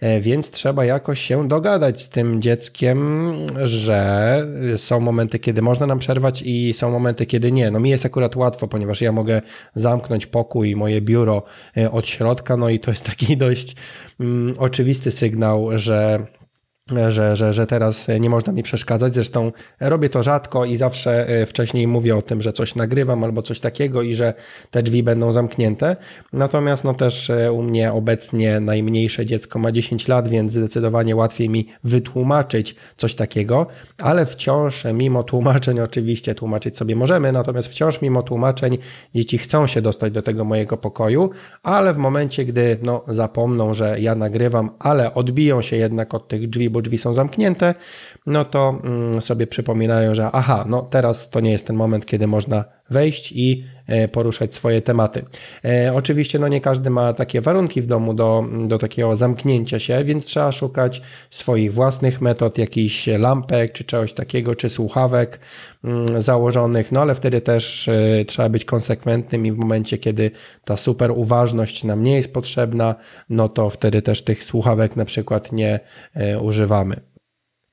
E, 0.00 0.20
więc 0.20 0.50
trzeba 0.50 0.84
jakoś 0.84 1.20
się 1.20 1.48
dogadać 1.48 2.00
z 2.00 2.08
tym 2.08 2.42
dzieckiem, 2.42 3.32
że 3.62 4.46
są 4.76 5.00
momenty, 5.00 5.38
kiedy 5.38 5.62
można 5.62 5.86
nam 5.86 5.98
przerwać 5.98 6.42
i 6.42 6.72
są 6.72 6.90
momenty, 6.90 7.26
kiedy 7.26 7.52
nie. 7.52 7.70
No 7.70 7.80
mi 7.80 7.90
jest 7.90 8.06
akurat 8.06 8.36
łatwo, 8.36 8.68
ponieważ 8.68 9.00
ja 9.00 9.12
mogę 9.12 9.42
zamknąć 9.74 10.26
pokój, 10.26 10.76
moje 10.76 11.00
biuro 11.00 11.42
e, 11.76 11.90
od 11.90 12.08
środka, 12.08 12.56
no 12.56 12.68
i 12.68 12.78
to 12.78 12.90
jest 12.90 13.06
taki 13.06 13.36
dość 13.46 13.76
mm, 14.20 14.54
oczywisty 14.58 15.10
sygnał, 15.10 15.78
że 15.78 16.26
że, 17.08 17.36
że, 17.36 17.52
że 17.52 17.66
teraz 17.66 18.06
nie 18.20 18.30
można 18.30 18.52
mi 18.52 18.62
przeszkadzać. 18.62 19.14
Zresztą 19.14 19.52
robię 19.80 20.08
to 20.08 20.22
rzadko 20.22 20.64
i 20.64 20.76
zawsze 20.76 21.28
e, 21.28 21.46
wcześniej 21.46 21.86
mówię 21.86 22.16
o 22.16 22.22
tym, 22.22 22.42
że 22.42 22.52
coś 22.52 22.74
nagrywam 22.74 23.24
albo 23.24 23.42
coś 23.42 23.60
takiego 23.60 24.02
i 24.02 24.14
że 24.14 24.34
te 24.70 24.82
drzwi 24.82 25.02
będą 25.02 25.32
zamknięte. 25.32 25.96
Natomiast 26.32 26.84
no 26.84 26.94
też 26.94 27.30
e, 27.30 27.52
u 27.52 27.62
mnie 27.62 27.92
obecnie 27.92 28.60
najmniejsze 28.60 29.26
dziecko 29.26 29.58
ma 29.58 29.72
10 29.72 30.08
lat, 30.08 30.28
więc 30.28 30.52
zdecydowanie 30.52 31.16
łatwiej 31.16 31.48
mi 31.48 31.68
wytłumaczyć 31.84 32.76
coś 32.96 33.14
takiego, 33.14 33.66
ale 33.98 34.26
wciąż 34.26 34.84
mimo 34.94 35.22
tłumaczeń 35.22 35.80
oczywiście 35.80 36.34
tłumaczyć 36.34 36.76
sobie 36.76 36.96
możemy, 36.96 37.32
natomiast 37.32 37.68
wciąż 37.68 38.02
mimo 38.02 38.22
tłumaczeń 38.22 38.78
dzieci 39.14 39.38
chcą 39.38 39.66
się 39.66 39.82
dostać 39.82 40.12
do 40.12 40.22
tego 40.22 40.44
mojego 40.44 40.76
pokoju, 40.76 41.30
ale 41.62 41.92
w 41.92 41.98
momencie, 41.98 42.44
gdy 42.44 42.78
no, 42.82 43.04
zapomną, 43.08 43.74
że 43.74 44.00
ja 44.00 44.14
nagrywam, 44.14 44.70
ale 44.78 45.14
odbiją 45.14 45.62
się 45.62 45.76
jednak 45.76 46.14
od 46.14 46.28
tych 46.28 46.50
drzwi, 46.50 46.75
bo 46.76 46.82
drzwi 46.82 46.98
są 46.98 47.14
zamknięte, 47.14 47.74
no 48.26 48.44
to 48.44 48.80
mm, 48.84 49.22
sobie 49.22 49.46
przypominają, 49.46 50.14
że 50.14 50.30
aha, 50.32 50.64
no 50.68 50.82
teraz 50.82 51.30
to 51.30 51.40
nie 51.40 51.52
jest 51.52 51.66
ten 51.66 51.76
moment, 51.76 52.06
kiedy 52.06 52.26
można 52.26 52.64
wejść 52.90 53.32
i 53.32 53.64
poruszać 54.12 54.54
swoje 54.54 54.82
tematy. 54.82 55.24
E, 55.64 55.94
oczywiście 55.94 56.38
no 56.38 56.48
nie 56.48 56.60
każdy 56.60 56.90
ma 56.90 57.12
takie 57.12 57.40
warunki 57.40 57.82
w 57.82 57.86
domu 57.86 58.14
do, 58.14 58.44
do 58.66 58.78
takiego 58.78 59.16
zamknięcia 59.16 59.78
się, 59.78 60.04
więc 60.04 60.24
trzeba 60.24 60.52
szukać 60.52 61.02
swoich 61.30 61.74
własnych 61.74 62.20
metod, 62.20 62.58
jakichś 62.58 63.06
lampek 63.06 63.72
czy 63.72 63.84
czegoś 63.84 64.12
takiego, 64.12 64.54
czy 64.54 64.68
słuchawek 64.68 65.40
mm, 65.84 66.20
założonych, 66.20 66.92
no 66.92 67.00
ale 67.00 67.14
wtedy 67.14 67.40
też 67.40 67.88
e, 67.88 68.24
trzeba 68.24 68.48
być 68.48 68.64
konsekwentnym 68.64 69.46
i 69.46 69.52
w 69.52 69.56
momencie, 69.56 69.98
kiedy 69.98 70.30
ta 70.64 70.76
super 70.76 71.10
uważność 71.10 71.84
nam 71.84 72.02
nie 72.02 72.16
jest 72.16 72.32
potrzebna, 72.32 72.94
no 73.30 73.48
to 73.48 73.70
wtedy 73.70 74.02
też 74.02 74.24
tych 74.24 74.44
słuchawek 74.44 74.96
na 74.96 75.04
przykład 75.04 75.52
nie 75.52 75.80
używamy. 76.40 77.00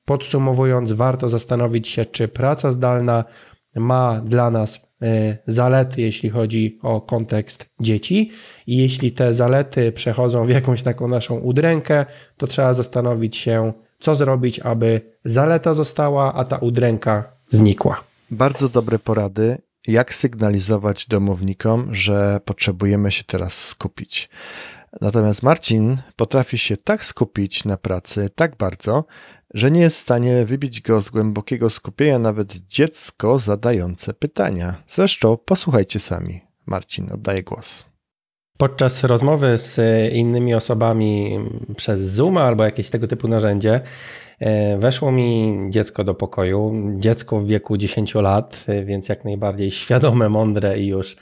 Podsumowując, 0.04 0.92
warto 0.92 1.28
zastanowić 1.28 1.88
się, 1.88 2.04
czy 2.04 2.28
praca 2.28 2.70
zdalna 2.70 3.24
ma 3.76 4.20
dla 4.24 4.50
nas 4.50 4.76
e, 4.76 4.80
zalety, 5.46 6.00
jeśli 6.00 6.30
chodzi 6.30 6.78
o 6.82 7.00
kontekst 7.00 7.66
dzieci, 7.80 8.30
i 8.66 8.76
jeśli 8.76 9.12
te 9.12 9.34
zalety 9.34 9.92
przechodzą 9.92 10.46
w 10.46 10.50
jakąś 10.50 10.82
taką 10.82 11.08
naszą 11.08 11.38
udrękę, 11.38 12.06
to 12.36 12.46
trzeba 12.46 12.74
zastanowić 12.74 13.36
się, 13.36 13.72
co 13.98 14.14
zrobić, 14.14 14.60
aby 14.60 15.00
zaleta 15.24 15.74
została, 15.74 16.34
a 16.34 16.44
ta 16.44 16.56
udręka 16.56 17.24
znikła. 17.48 18.04
Bardzo 18.30 18.68
dobre 18.68 18.98
porady, 18.98 19.58
jak 19.86 20.14
sygnalizować 20.14 21.06
domownikom, 21.06 21.94
że 21.94 22.40
potrzebujemy 22.44 23.12
się 23.12 23.24
teraz 23.24 23.54
skupić. 23.66 24.28
Natomiast 25.00 25.42
Marcin 25.42 25.98
potrafi 26.16 26.58
się 26.58 26.76
tak 26.76 27.04
skupić 27.04 27.64
na 27.64 27.76
pracy 27.76 28.30
tak 28.34 28.56
bardzo, 28.56 29.04
że 29.54 29.70
nie 29.70 29.80
jest 29.80 29.96
w 29.96 30.00
stanie 30.00 30.44
wybić 30.44 30.80
go 30.80 31.00
z 31.00 31.10
głębokiego 31.10 31.70
skupienia 31.70 32.18
nawet 32.18 32.52
dziecko 32.52 33.38
zadające 33.38 34.14
pytania. 34.14 34.82
Zresztą 34.86 35.36
posłuchajcie 35.36 36.00
sami. 36.00 36.40
Marcin, 36.66 37.12
oddaję 37.12 37.42
głos. 37.42 37.84
Podczas 38.58 39.04
rozmowy 39.04 39.58
z 39.58 39.80
innymi 40.12 40.54
osobami 40.54 41.38
przez 41.76 42.00
Zoom 42.00 42.38
albo 42.38 42.64
jakieś 42.64 42.90
tego 42.90 43.06
typu 43.06 43.28
narzędzie, 43.28 43.80
e, 44.38 44.78
weszło 44.78 45.12
mi 45.12 45.56
dziecko 45.70 46.04
do 46.04 46.14
pokoju. 46.14 46.72
Dziecko 46.98 47.40
w 47.40 47.46
wieku 47.46 47.76
10 47.76 48.22
lat, 48.22 48.64
e, 48.68 48.84
więc 48.84 49.08
jak 49.08 49.24
najbardziej 49.24 49.70
świadome, 49.70 50.28
mądre 50.28 50.78
i 50.78 50.86
już 50.86 51.16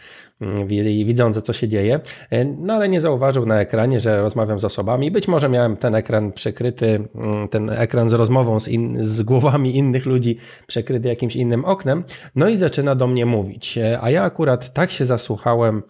widzące, 1.04 1.42
co 1.42 1.52
się 1.52 1.68
dzieje, 1.68 2.00
e, 2.30 2.44
no 2.44 2.74
ale 2.74 2.88
nie 2.88 3.00
zauważył 3.00 3.46
na 3.46 3.60
ekranie, 3.60 4.00
że 4.00 4.22
rozmawiam 4.22 4.58
z 4.58 4.64
osobami. 4.64 5.10
Być 5.10 5.28
może 5.28 5.48
miałem 5.48 5.76
ten 5.76 5.94
ekran 5.94 6.32
przykryty, 6.32 7.08
mm, 7.14 7.48
ten 7.48 7.70
ekran 7.70 8.08
z 8.08 8.12
rozmową 8.12 8.60
z, 8.60 8.68
in, 8.68 9.04
z 9.04 9.22
głowami 9.22 9.76
innych 9.76 10.06
ludzi 10.06 10.38
przykryty 10.66 11.08
jakimś 11.08 11.36
innym 11.36 11.64
oknem, 11.64 12.04
no 12.34 12.48
i 12.48 12.56
zaczyna 12.56 12.94
do 12.94 13.06
mnie 13.06 13.26
mówić. 13.26 13.78
E, 13.78 13.98
a 14.02 14.10
ja 14.10 14.22
akurat 14.22 14.72
tak 14.72 14.90
się 14.90 15.04
zasłuchałem 15.04 15.82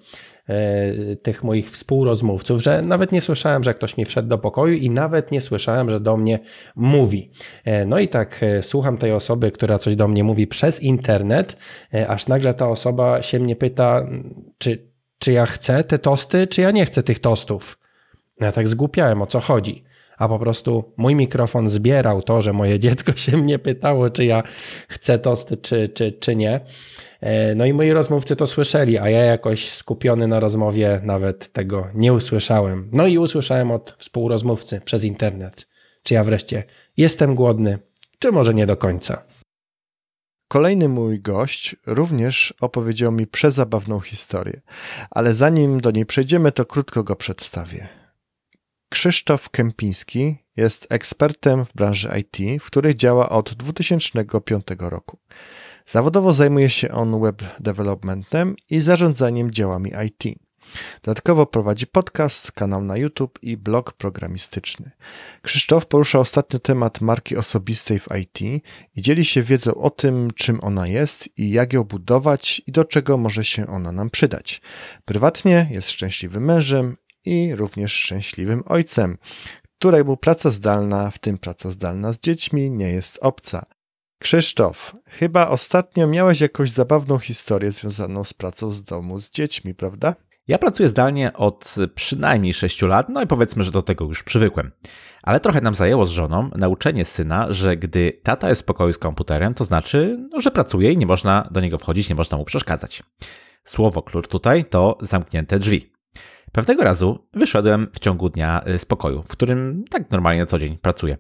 tych 1.23 1.45
moich 1.45 1.71
współrozmówców, 1.71 2.63
że 2.63 2.83
nawet 2.83 3.13
nie 3.13 3.21
słyszałem, 3.21 3.65
że 3.65 3.75
ktoś 3.75 3.97
mi 3.97 4.05
wszedł 4.05 4.29
do 4.29 4.39
pokoju 4.39 4.75
i 4.75 4.91
nawet 4.91 5.33
nie 5.33 5.41
słyszałem, 5.41 5.91
że 5.91 6.01
do 6.01 6.17
mnie 6.17 6.39
mówi. 6.77 7.31
E, 7.65 7.87
no 7.87 7.99
i 7.99 8.09
tak 8.09 8.43
e, 8.43 8.63
słucham 8.63 8.97
tej 8.97 9.13
osoby, 9.13 9.53
która 9.53 9.79
coś 9.79 9.97
do 9.97 10.09
mnie 10.09 10.25
mówi 10.25 10.47
przez 10.47 10.83
internet, 10.83 11.57
aż 12.09 12.27
nagle 12.27 12.55
ta 12.55 12.69
osoba 12.69 13.23
się 13.23 13.41
mnie 13.41 13.57
pyta, 13.57 14.07
czy, 14.59 14.89
czy 15.19 15.33
ja 15.33 15.47
chcę 15.47 15.85
te 15.85 15.99
tosty, 15.99 16.47
czy 16.47 16.61
ja 16.61 16.71
nie 16.71 16.87
chcę 16.87 17.03
tych 17.03 17.19
tostów. 17.19 17.79
Ja 18.41 18.53
tak 18.53 18.69
zgłupiałem, 18.69 19.23
o 19.23 19.27
co 19.27 19.41
chodzi 19.41 19.85
a 20.23 20.29
po 20.29 20.38
prostu 20.38 20.85
mój 20.97 21.14
mikrofon 21.14 21.69
zbierał 21.69 22.23
to, 22.23 22.43
że 22.43 22.52
moje 22.52 22.79
dziecko 22.79 23.17
się 23.17 23.37
mnie 23.37 23.59
pytało, 23.59 24.11
czy 24.11 24.25
ja 24.25 24.43
chcę 24.88 25.19
tosty, 25.19 25.57
czy, 25.57 25.88
czy, 25.88 26.12
czy 26.12 26.37
nie. 26.37 26.61
E, 27.21 27.55
no 27.55 27.64
i 27.64 27.73
moi 27.73 27.93
rozmówcy 27.93 28.37
to 28.37 28.47
słyszeli, 28.47 28.99
a 28.99 29.11
ja 29.11 29.25
jakoś 29.25 29.71
skupiony 29.71 30.29
na 30.29 30.41
rozmowie 30.41 31.00
nawet 31.02 31.52
tego 31.52 31.87
nie 31.95 32.12
usłyszałem. 32.12 32.88
No 32.93 33.07
i 33.07 33.19
usłyszałem 33.19 33.71
od 33.71 33.95
współrozmówcy 33.99 34.81
przez 34.81 35.05
internet, 35.05 35.69
czy 36.02 36.14
ja 36.14 36.25
wreszcie 36.25 36.64
jestem 36.97 37.35
głodny, 37.35 37.79
czy 38.19 38.33
może 38.33 38.55
nie 38.55 38.67
do 38.67 38.76
końca. 38.76 39.23
Kolejny 40.49 40.88
mój 40.88 41.21
gość 41.21 41.76
również 41.87 42.55
opowiedział 42.61 43.12
mi 43.12 43.26
przezabawną 43.26 44.00
historię, 44.00 44.61
ale 45.11 45.35
zanim 45.35 45.81
do 45.81 45.91
niej 45.91 46.07
przejdziemy, 46.07 46.52
to 46.52 46.64
krótko 46.64 47.05
go 47.05 47.17
przedstawię. 47.17 48.01
Krzysztof 48.93 49.51
Kępiński 49.51 50.37
jest 50.57 50.87
ekspertem 50.91 51.65
w 51.65 51.73
branży 51.75 52.11
IT, 52.21 52.63
w 52.63 52.67
której 52.67 52.97
działa 52.97 53.29
od 53.29 53.55
2005 53.55 54.67
roku. 54.79 55.19
Zawodowo 55.87 56.33
zajmuje 56.33 56.71
się 56.71 56.91
on 56.91 57.21
web 57.21 57.43
developmentem 57.61 58.57
i 58.71 58.81
zarządzaniem 58.81 59.51
działami 59.51 59.93
IT. 60.07 60.39
Dodatkowo 61.03 61.47
prowadzi 61.47 61.87
podcast, 61.87 62.53
kanał 62.53 62.83
na 62.83 62.97
YouTube 62.97 63.39
i 63.43 63.57
blog 63.57 63.93
programistyczny. 63.93 64.91
Krzysztof 65.43 65.87
porusza 65.87 66.19
ostatnio 66.19 66.59
temat 66.59 67.01
marki 67.01 67.37
osobistej 67.37 67.99
w 67.99 68.09
IT 68.21 68.41
i 68.97 69.03
dzieli 69.03 69.25
się 69.25 69.43
wiedzą 69.43 69.75
o 69.75 69.91
tym, 69.91 70.31
czym 70.35 70.59
ona 70.63 70.87
jest 70.87 71.39
i 71.39 71.51
jak 71.51 71.73
ją 71.73 71.85
budować 71.85 72.63
i 72.67 72.73
do 72.73 72.85
czego 72.85 73.17
może 73.17 73.45
się 73.45 73.67
ona 73.67 73.93
nam 73.93 74.11
przydać. 74.11 74.61
Prywatnie 75.05 75.69
jest 75.71 75.91
szczęśliwym 75.91 76.45
mężem 76.45 76.97
i 77.25 77.55
również 77.55 77.93
szczęśliwym 77.93 78.62
ojcem, 78.67 79.19
któremu 79.79 80.17
praca 80.17 80.50
zdalna, 80.50 81.11
w 81.11 81.19
tym 81.19 81.38
praca 81.38 81.71
zdalna 81.71 82.12
z 82.12 82.19
dziećmi, 82.21 82.71
nie 82.71 82.91
jest 82.91 83.19
obca. 83.21 83.67
Krzysztof, 84.19 84.97
chyba 85.07 85.49
ostatnio 85.49 86.07
miałeś 86.07 86.41
jakąś 86.41 86.71
zabawną 86.71 87.19
historię 87.19 87.73
związaną 87.73 88.25
z 88.25 88.33
pracą 88.33 88.71
z 88.71 88.85
domu 88.85 89.21
z 89.21 89.31
dziećmi, 89.31 89.75
prawda? 89.75 90.14
Ja 90.49 90.59
pracuję 90.59 90.88
zdalnie 90.88 91.33
od 91.33 91.75
przynajmniej 91.95 92.55
6 92.55 92.83
lat, 92.83 93.09
no 93.09 93.23
i 93.23 93.26
powiedzmy, 93.26 93.64
że 93.64 93.71
do 93.71 93.83
tego 93.83 94.05
już 94.05 94.23
przywykłem. 94.23 94.71
Ale 95.23 95.41
trochę 95.41 95.61
nam 95.61 95.75
zajęło 95.75 96.07
z 96.07 96.11
żoną 96.11 96.50
nauczenie 96.57 97.05
syna, 97.05 97.52
że 97.52 97.76
gdy 97.76 98.21
tata 98.23 98.49
jest 98.49 98.62
w 98.62 98.64
pokoju 98.64 98.93
z 98.93 98.99
komputerem, 98.99 99.55
to 99.55 99.64
znaczy, 99.64 100.26
no, 100.31 100.41
że 100.41 100.50
pracuje 100.50 100.93
i 100.93 100.99
nie 100.99 101.07
można 101.07 101.49
do 101.50 101.61
niego 101.61 101.79
wchodzić, 101.79 102.09
nie 102.09 102.17
można 102.17 102.38
mu 102.38 102.45
przeszkadzać. 102.45 103.02
Słowo 103.64 104.02
klucz 104.02 104.29
tutaj 104.29 104.64
to 104.64 104.99
zamknięte 105.00 105.59
drzwi. 105.59 105.93
Pewnego 106.52 106.85
razu 106.85 107.28
wyszedłem 107.32 107.88
w 107.92 107.99
ciągu 107.99 108.28
dnia 108.28 108.64
z 108.78 108.85
pokoju, 108.85 109.23
w 109.23 109.28
którym 109.28 109.85
tak 109.90 110.11
normalnie 110.11 110.40
na 110.40 110.47
co 110.47 110.59
dzień 110.59 110.78
pracuję 110.78 111.18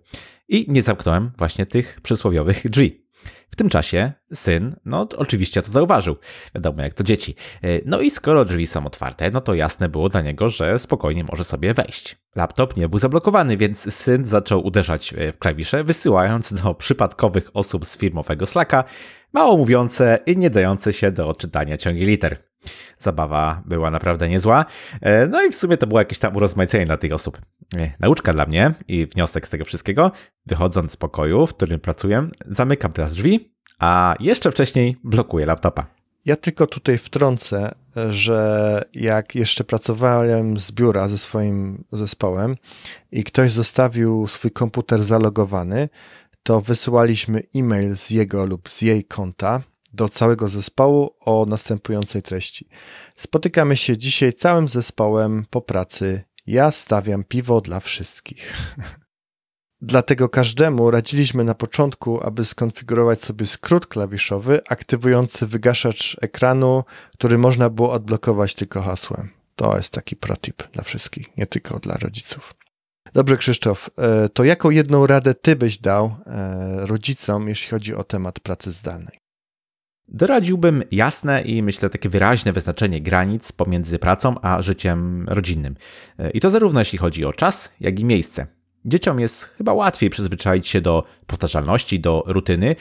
i 0.48 0.66
nie 0.68 0.82
zamknąłem 0.82 1.30
właśnie 1.38 1.66
tych 1.66 2.00
przysłowiowych 2.00 2.70
drzwi. 2.70 3.02
W 3.50 3.56
tym 3.56 3.68
czasie 3.68 4.12
syn, 4.34 4.76
no 4.84 5.08
oczywiście 5.16 5.62
to 5.62 5.72
zauważył. 5.72 6.16
Wiadomo, 6.54 6.82
jak 6.82 6.94
to 6.94 7.04
dzieci. 7.04 7.34
E, 7.62 7.68
no 7.84 8.00
i 8.00 8.10
skoro 8.10 8.44
drzwi 8.44 8.66
są 8.66 8.86
otwarte, 8.86 9.30
no 9.30 9.40
to 9.40 9.54
jasne 9.54 9.88
było 9.88 10.08
dla 10.08 10.20
niego, 10.20 10.48
że 10.48 10.78
spokojnie 10.78 11.24
może 11.24 11.44
sobie 11.44 11.74
wejść. 11.74 12.16
Laptop 12.36 12.76
nie 12.76 12.88
był 12.88 12.98
zablokowany, 12.98 13.56
więc 13.56 13.94
syn 13.94 14.24
zaczął 14.24 14.66
uderzać 14.66 15.14
e, 15.14 15.32
w 15.32 15.38
klawisze, 15.38 15.84
wysyłając 15.84 16.52
do 16.52 16.74
przypadkowych 16.74 17.50
osób 17.54 17.86
z 17.86 17.96
firmowego 17.96 18.46
Slacka 18.46 18.84
mało 19.32 19.56
mówiące 19.56 20.18
i 20.26 20.36
nie 20.36 20.50
dające 20.50 20.92
się 20.92 21.12
do 21.12 21.28
odczytania 21.28 21.76
ciągi 21.76 22.06
liter. 22.06 22.51
Zabawa 23.02 23.62
była 23.66 23.90
naprawdę 23.90 24.28
niezła. 24.28 24.64
E, 25.00 25.26
no 25.26 25.44
i 25.44 25.50
w 25.50 25.54
sumie 25.54 25.76
to 25.76 25.86
było 25.86 26.00
jakieś 26.00 26.18
tam 26.18 26.36
urozmaicenie 26.36 26.86
dla 26.86 26.96
tych 26.96 27.12
osób. 27.12 27.40
E, 27.76 27.92
nauczka 28.00 28.32
dla 28.32 28.46
mnie 28.46 28.74
i 28.88 29.06
wniosek 29.06 29.46
z 29.46 29.50
tego 29.50 29.64
wszystkiego. 29.64 30.12
Wychodząc 30.46 30.92
z 30.92 30.96
pokoju, 30.96 31.46
w 31.46 31.54
którym 31.54 31.80
pracuję, 31.80 32.28
zamykam 32.46 32.92
teraz 32.92 33.12
drzwi, 33.12 33.52
a 33.78 34.14
jeszcze 34.20 34.50
wcześniej 34.50 34.96
blokuję 35.04 35.46
laptopa. 35.46 35.86
Ja 36.24 36.36
tylko 36.36 36.66
tutaj 36.66 36.98
wtrącę, 36.98 37.74
że 38.10 38.82
jak 38.94 39.34
jeszcze 39.34 39.64
pracowałem 39.64 40.58
z 40.58 40.72
biura 40.72 41.08
ze 41.08 41.18
swoim 41.18 41.84
zespołem 41.92 42.56
i 43.12 43.24
ktoś 43.24 43.52
zostawił 43.52 44.26
swój 44.26 44.50
komputer 44.50 45.02
zalogowany, 45.02 45.88
to 46.42 46.60
wysyłaliśmy 46.60 47.42
e-mail 47.56 47.96
z 47.96 48.10
jego 48.10 48.46
lub 48.46 48.70
z 48.70 48.82
jej 48.82 49.04
konta 49.04 49.62
do 49.92 50.08
całego 50.08 50.48
zespołu 50.48 51.10
o 51.20 51.46
następującej 51.48 52.22
treści. 52.22 52.68
Spotykamy 53.16 53.76
się 53.76 53.98
dzisiaj 53.98 54.32
całym 54.32 54.68
zespołem 54.68 55.44
po 55.50 55.60
pracy. 55.60 56.22
Ja 56.46 56.70
stawiam 56.70 57.24
piwo 57.24 57.60
dla 57.60 57.80
wszystkich. 57.80 58.52
Dlatego 59.84 60.28
każdemu 60.28 60.90
radziliśmy 60.90 61.44
na 61.44 61.54
początku, 61.54 62.22
aby 62.22 62.44
skonfigurować 62.44 63.22
sobie 63.22 63.46
skrót 63.46 63.86
klawiszowy 63.86 64.60
aktywujący 64.68 65.46
wygaszacz 65.46 66.16
ekranu, 66.20 66.84
który 67.12 67.38
można 67.38 67.70
było 67.70 67.92
odblokować 67.92 68.54
tylko 68.54 68.82
hasłem. 68.82 69.28
To 69.56 69.76
jest 69.76 69.90
taki 69.90 70.16
protip 70.16 70.72
dla 70.72 70.82
wszystkich, 70.82 71.36
nie 71.36 71.46
tylko 71.46 71.78
dla 71.78 71.94
rodziców. 71.94 72.54
Dobrze, 73.12 73.36
Krzysztof, 73.36 73.90
e, 73.98 74.28
to 74.28 74.44
jaką 74.44 74.70
jedną 74.70 75.06
radę 75.06 75.34
ty 75.34 75.56
byś 75.56 75.78
dał 75.78 76.16
e, 76.26 76.86
rodzicom, 76.86 77.48
jeśli 77.48 77.70
chodzi 77.70 77.94
o 77.94 78.04
temat 78.04 78.40
pracy 78.40 78.72
zdalnej? 78.72 79.21
Doradziłbym 80.14 80.82
jasne 80.90 81.42
i 81.42 81.62
myślę 81.62 81.90
takie 81.90 82.08
wyraźne 82.08 82.52
wyznaczenie 82.52 83.00
granic 83.00 83.52
pomiędzy 83.52 83.98
pracą 83.98 84.34
a 84.42 84.62
życiem 84.62 85.28
rodzinnym. 85.28 85.76
E, 86.18 86.30
I 86.30 86.40
to 86.40 86.50
zarówno 86.50 86.80
jeśli 86.80 86.98
chodzi 86.98 87.24
o 87.24 87.32
czas, 87.32 87.72
jak 87.80 88.00
i 88.00 88.04
miejsce. 88.04 88.46
Dzieciom 88.84 89.20
jest 89.20 89.44
chyba 89.44 89.72
łatwiej 89.72 90.10
przyzwyczaić 90.10 90.68
się 90.68 90.80
do 90.80 91.04
powtarzalności, 91.26 92.00
do 92.00 92.24
rutyny, 92.26 92.76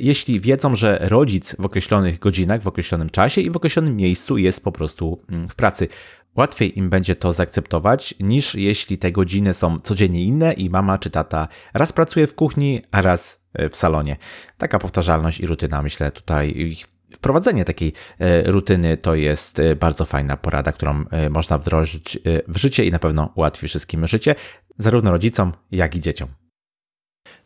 jeśli 0.00 0.40
wiedzą, 0.40 0.76
że 0.76 0.98
rodzic 1.02 1.56
w 1.58 1.66
określonych 1.66 2.18
godzinach, 2.18 2.62
w 2.62 2.66
określonym 2.66 3.10
czasie 3.10 3.40
i 3.40 3.50
w 3.50 3.56
określonym 3.56 3.96
miejscu 3.96 4.38
jest 4.38 4.64
po 4.64 4.72
prostu 4.72 5.20
mm, 5.28 5.48
w 5.48 5.54
pracy. 5.54 5.88
Łatwiej 6.36 6.78
im 6.78 6.90
będzie 6.90 7.16
to 7.16 7.32
zaakceptować, 7.32 8.14
niż 8.20 8.54
jeśli 8.54 8.98
te 8.98 9.12
godziny 9.12 9.54
są 9.54 9.80
codziennie 9.80 10.24
inne 10.24 10.52
i 10.52 10.70
mama 10.70 10.98
czy 10.98 11.10
tata 11.10 11.48
raz 11.74 11.92
pracuje 11.92 12.26
w 12.26 12.34
kuchni, 12.34 12.82
a 12.90 13.02
raz 13.02 13.34
e, 13.34 13.41
w 13.70 13.76
salonie. 13.76 14.16
Taka 14.58 14.78
powtarzalność 14.78 15.40
i 15.40 15.46
rutyna, 15.46 15.82
myślę, 15.82 16.10
tutaj 16.10 16.76
wprowadzenie 17.14 17.64
takiej 17.64 17.92
e, 18.18 18.42
rutyny 18.42 18.96
to 18.96 19.14
jest 19.14 19.60
e, 19.60 19.76
bardzo 19.76 20.04
fajna 20.04 20.36
porada, 20.36 20.72
którą 20.72 21.04
można 21.30 21.58
wdrożyć 21.58 22.18
w 22.48 22.56
życie 22.56 22.84
i 22.84 22.90
na 22.90 22.98
pewno 22.98 23.32
ułatwi 23.34 23.68
wszystkim 23.68 24.06
życie, 24.06 24.34
zarówno 24.78 25.10
rodzicom, 25.10 25.52
jak 25.70 25.96
i 25.96 26.00
dzieciom. 26.00 26.28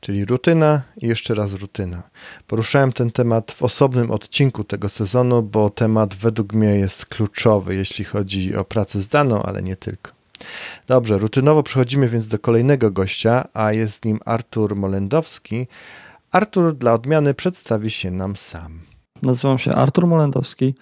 Czyli 0.01 0.25
rutyna 0.25 0.83
i 0.97 1.07
jeszcze 1.07 1.35
raz 1.35 1.53
rutyna. 1.53 2.03
Poruszałem 2.47 2.93
ten 2.93 3.11
temat 3.11 3.53
w 3.53 3.63
osobnym 3.63 4.11
odcinku 4.11 4.65
tego 4.65 4.89
sezonu, 4.89 5.43
bo 5.43 5.71
temat 5.71 6.15
według 6.15 6.53
mnie 6.53 6.69
jest 6.69 7.07
kluczowy, 7.07 7.75
jeśli 7.75 8.05
chodzi 8.05 8.57
o 8.57 8.65
pracę 8.65 9.01
zdalną, 9.01 9.43
ale 9.43 9.63
nie 9.63 9.77
tylko. 9.77 10.16
Dobrze, 10.87 11.19
rutynowo 11.19 11.63
przechodzimy 11.63 12.09
więc 12.09 12.29
do 12.29 12.39
kolejnego 12.39 12.91
gościa, 12.91 13.49
a 13.55 13.73
jest 13.73 14.05
nim 14.05 14.19
Artur 14.25 14.77
Molendowski. 14.77 15.67
Artur 16.33 16.75
dla 16.75 16.93
odmiany 16.93 17.35
przedstawi 17.35 17.91
się 17.91 18.11
nam 18.11 18.37
sam. 18.37 18.81
Nazywam 19.23 19.59
się 19.59 19.73
Artur 19.73 20.07
Molendowski. 20.07 20.75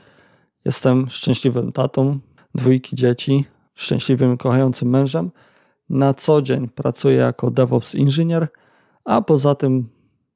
Jestem 0.65 1.11
szczęśliwym 1.11 1.73
tatą 1.73 2.19
dwójki 2.55 2.97
dzieci, 2.97 3.45
szczęśliwym, 3.75 4.37
kochającym 4.37 4.89
mężem. 4.89 5.31
Na 5.89 6.15
co 6.15 6.43
dzień 6.43 6.69
pracuję 6.69 7.17
jako 7.17 7.51
DevOps 7.51 7.95
inżynier– 7.95 8.49
a 9.05 9.23
poza 9.23 9.55
tym, 9.55 9.89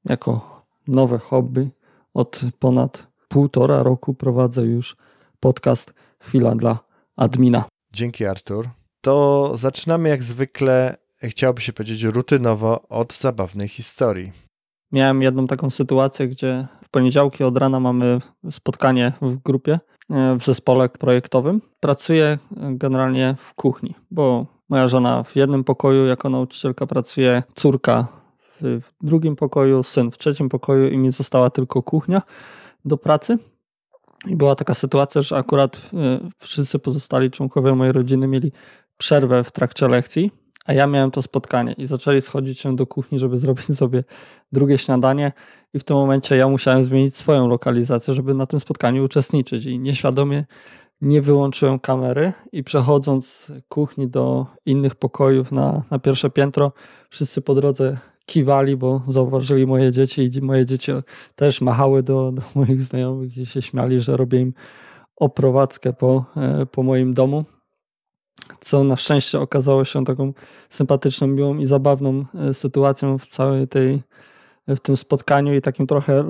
jako 0.05 0.63
nowe 0.89 1.19
hobby, 1.19 1.71
od 2.15 2.41
ponad 2.59 3.07
półtora 3.29 3.83
roku 3.83 4.15
prowadzę 4.15 4.63
już 4.63 4.97
podcast 5.41 5.95
Chwila 6.21 6.55
dla 6.55 6.79
Admina. 7.17 7.65
Dzięki, 7.93 8.27
Artur. 8.27 8.69
To 9.00 9.50
zaczynamy 9.55 10.09
jak 10.09 10.23
zwykle, 10.23 10.97
chciałoby 11.23 11.61
się 11.61 11.73
powiedzieć, 11.73 12.02
rutynowo 12.02 12.88
od 12.88 13.14
zabawnej 13.14 13.69
historii. 13.69 14.33
Miałem 14.93 15.23
jedną 15.23 15.47
taką 15.47 15.71
sytuację, 15.71 16.28
gdzie 16.28 16.67
w 16.85 16.88
poniedziałki 16.88 17.45
od 17.45 17.57
rana 17.57 17.81
mamy 17.81 18.19
spotkanie 18.50 19.12
w 19.23 19.37
grupie, 19.37 19.81
e, 20.11 20.37
w 20.37 20.45
zespole 20.45 20.88
projektowym. 20.88 21.61
Pracuję 21.81 22.38
generalnie 22.71 23.35
w 23.38 23.55
kuchni, 23.55 23.95
bo 24.11 24.47
moja 24.69 24.88
żona 24.88 25.23
w 25.23 25.37
jednym 25.37 25.64
pokoju 25.64 26.07
jako 26.07 26.28
nauczycielka 26.28 26.87
pracuje, 26.87 27.43
córka 27.55 28.07
w 28.61 28.81
drugim 29.00 29.37
pokoju, 29.37 29.83
syn 29.83 30.11
w 30.11 30.19
trzecim 30.19 30.49
pokoju 30.49 30.88
i 30.88 30.99
mi 30.99 31.11
została 31.11 31.50
tylko 31.50 31.83
kuchnia 31.83 32.23
do 32.85 32.97
pracy. 32.97 33.38
I 34.26 34.37
była 34.37 34.55
taka 34.55 34.75
sytuacja, 34.75 35.23
że 35.23 35.37
akurat 35.37 35.76
y, 35.76 35.81
wszyscy 36.38 36.78
pozostali 36.78 37.31
członkowie 37.31 37.75
mojej 37.75 37.93
rodziny 37.93 38.26
mieli 38.26 38.52
przerwę 38.99 39.45
w 39.45 39.52
trakcie 39.52 39.88
lekcji, 39.88 40.31
a 40.67 40.73
ja 40.73 40.87
miałem 40.87 41.11
to 41.11 41.23
spotkanie 41.23 41.73
i 41.73 41.87
zaczęli 41.87 42.21
schodzić 42.21 42.61
się 42.61 42.76
do 42.76 42.87
kuchni, 42.87 43.19
żeby 43.19 43.38
zrobić 43.45 43.76
sobie 43.76 44.05
drugie 44.52 44.78
śniadanie 44.78 45.33
i 45.75 45.78
w 45.78 45.85
tym 45.85 45.97
momencie 45.97 46.37
ja 46.37 46.49
musiałem 46.49 46.85
zmienić 46.85 47.17
swoją 47.17 47.49
lokalizację, 47.49 48.14
żeby 48.14 48.35
na 48.35 48.47
tym 48.47 48.61
spotkaniu 48.61 49.05
uczestniczyć 49.05 49.67
i 49.67 49.78
nieświadomie 49.78 50.45
nie 51.00 51.23
wyłączyłem 51.23 51.78
kamery 51.78 52.33
i 52.52 52.64
przechodząc 52.64 53.28
z 53.28 53.52
kuchni 53.69 54.09
do 54.09 54.47
innych 54.67 54.95
pokojów 54.95 55.52
na, 55.52 55.83
na 55.90 55.99
pierwsze 55.99 56.31
piętro, 56.31 56.73
wszyscy 57.11 57.43
po 57.43 57.55
drodze 57.55 57.99
kiwali, 58.26 58.76
bo 58.76 59.02
zauważyli 59.09 59.67
moje 59.67 59.93
dzieci 59.93 60.31
i 60.35 60.43
moje 60.43 60.67
dzieci 60.67 60.93
też 61.35 61.61
machały 61.61 62.02
do, 62.02 62.33
do 62.33 62.43
moich 62.55 62.83
znajomych 62.83 63.37
i 63.37 63.47
się 63.47 63.62
śmiali, 63.62 64.00
że 64.00 64.17
robię 64.17 64.40
im 64.40 64.52
oprowadzkę 65.17 65.93
po, 65.93 66.25
e, 66.37 66.67
po 66.67 66.83
moim 66.83 67.14
domu. 67.14 67.45
Co 68.61 68.85
na 68.85 68.97
szczęście 68.97 69.40
okazało 69.40 69.85
się 69.85 70.05
taką 70.05 70.33
sympatyczną, 70.69 71.26
miłą 71.26 71.59
i 71.59 71.67
zabawną 71.67 72.25
e, 72.35 72.55
sytuacją 72.55 73.18
w 73.18 73.27
całej 73.27 73.68
tej, 73.68 74.03
w 74.68 74.81
tym 74.81 74.96
spotkaniu 74.96 75.55
i 75.55 75.61
takim 75.61 75.87
trochę 75.87 76.25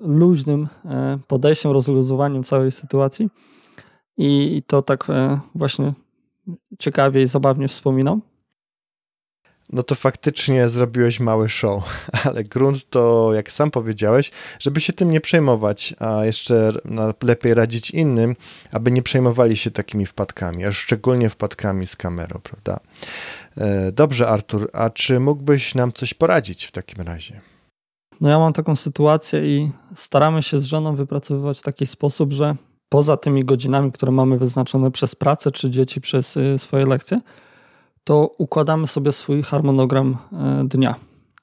luźnym 0.00 0.68
e, 0.84 1.18
podejściem, 1.26 1.72
rozluzowaniem 1.72 2.44
całej 2.44 2.72
sytuacji. 2.72 3.30
I 4.16 4.62
to 4.66 4.82
tak 4.82 5.06
właśnie 5.54 5.92
ciekawie 6.78 7.22
i 7.22 7.26
zabawnie 7.26 7.68
wspominam 7.68 8.20
no 9.72 9.82
to 9.82 9.94
faktycznie 9.94 10.68
zrobiłeś 10.68 11.20
mały 11.20 11.48
show, 11.48 11.84
ale 12.24 12.44
grunt 12.44 12.90
to, 12.90 13.30
jak 13.34 13.52
sam 13.52 13.70
powiedziałeś, 13.70 14.30
żeby 14.58 14.80
się 14.80 14.92
tym 14.92 15.10
nie 15.10 15.20
przejmować, 15.20 15.94
a 15.98 16.24
jeszcze 16.24 16.72
lepiej 17.22 17.54
radzić 17.54 17.90
innym, 17.90 18.36
aby 18.72 18.90
nie 18.90 19.02
przejmowali 19.02 19.56
się 19.56 19.70
takimi 19.70 20.06
wpadkami, 20.06 20.64
a 20.64 20.72
szczególnie 20.72 21.28
wpadkami 21.28 21.86
z 21.86 21.96
kamerą, 21.96 22.40
prawda? 22.42 22.80
E, 23.56 23.92
dobrze, 23.92 24.28
Artur, 24.28 24.70
a 24.72 24.90
czy 24.90 25.20
mógłbyś 25.20 25.74
nam 25.74 25.92
coś 25.92 26.14
poradzić 26.14 26.64
w 26.64 26.72
takim 26.72 27.04
razie? 27.04 27.40
No 28.20 28.28
ja 28.28 28.38
mam 28.38 28.52
taką 28.52 28.76
sytuację 28.76 29.46
i 29.46 29.70
staramy 29.94 30.42
się 30.42 30.60
z 30.60 30.64
żoną 30.64 30.96
wypracowywać 30.96 31.58
w 31.58 31.62
taki 31.62 31.86
sposób, 31.86 32.32
że 32.32 32.56
poza 32.88 33.16
tymi 33.16 33.44
godzinami, 33.44 33.92
które 33.92 34.12
mamy 34.12 34.38
wyznaczone 34.38 34.90
przez 34.90 35.14
pracę 35.14 35.52
czy 35.52 35.70
dzieci 35.70 36.00
przez 36.00 36.36
y, 36.36 36.58
swoje 36.58 36.86
lekcje, 36.86 37.20
to 38.04 38.34
układamy 38.38 38.86
sobie 38.86 39.12
swój 39.12 39.42
harmonogram 39.42 40.16
e, 40.32 40.64
dnia. 40.64 40.94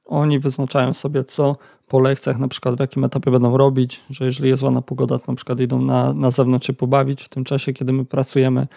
Oni 0.06 0.40
wyznaczają 0.40 0.94
sobie, 0.94 1.24
co 1.24 1.56
po 1.88 2.00
lekcjach, 2.00 2.40
na 2.40 2.48
przykład 2.48 2.76
w 2.76 2.80
jakim 2.80 3.04
etapie 3.04 3.32
będą 3.32 3.58
robić, 3.58 4.04
że 4.10 4.26
jeżeli 4.26 4.50
jest 4.50 4.64
ładna 4.64 4.82
pogoda, 4.82 5.20
to 5.20 5.26
na 5.28 5.36
przykład 5.36 5.60
idą 5.60 5.82
na, 5.82 6.14
na 6.14 6.32
zewnątrz 6.32 6.68
się 6.68 6.74
pobawić 6.74 7.24
w 7.24 7.30
tym 7.30 7.44
czasie, 7.44 7.74
kiedy 7.74 7.94
my 7.94 8.06
pracujemy, 8.06 8.68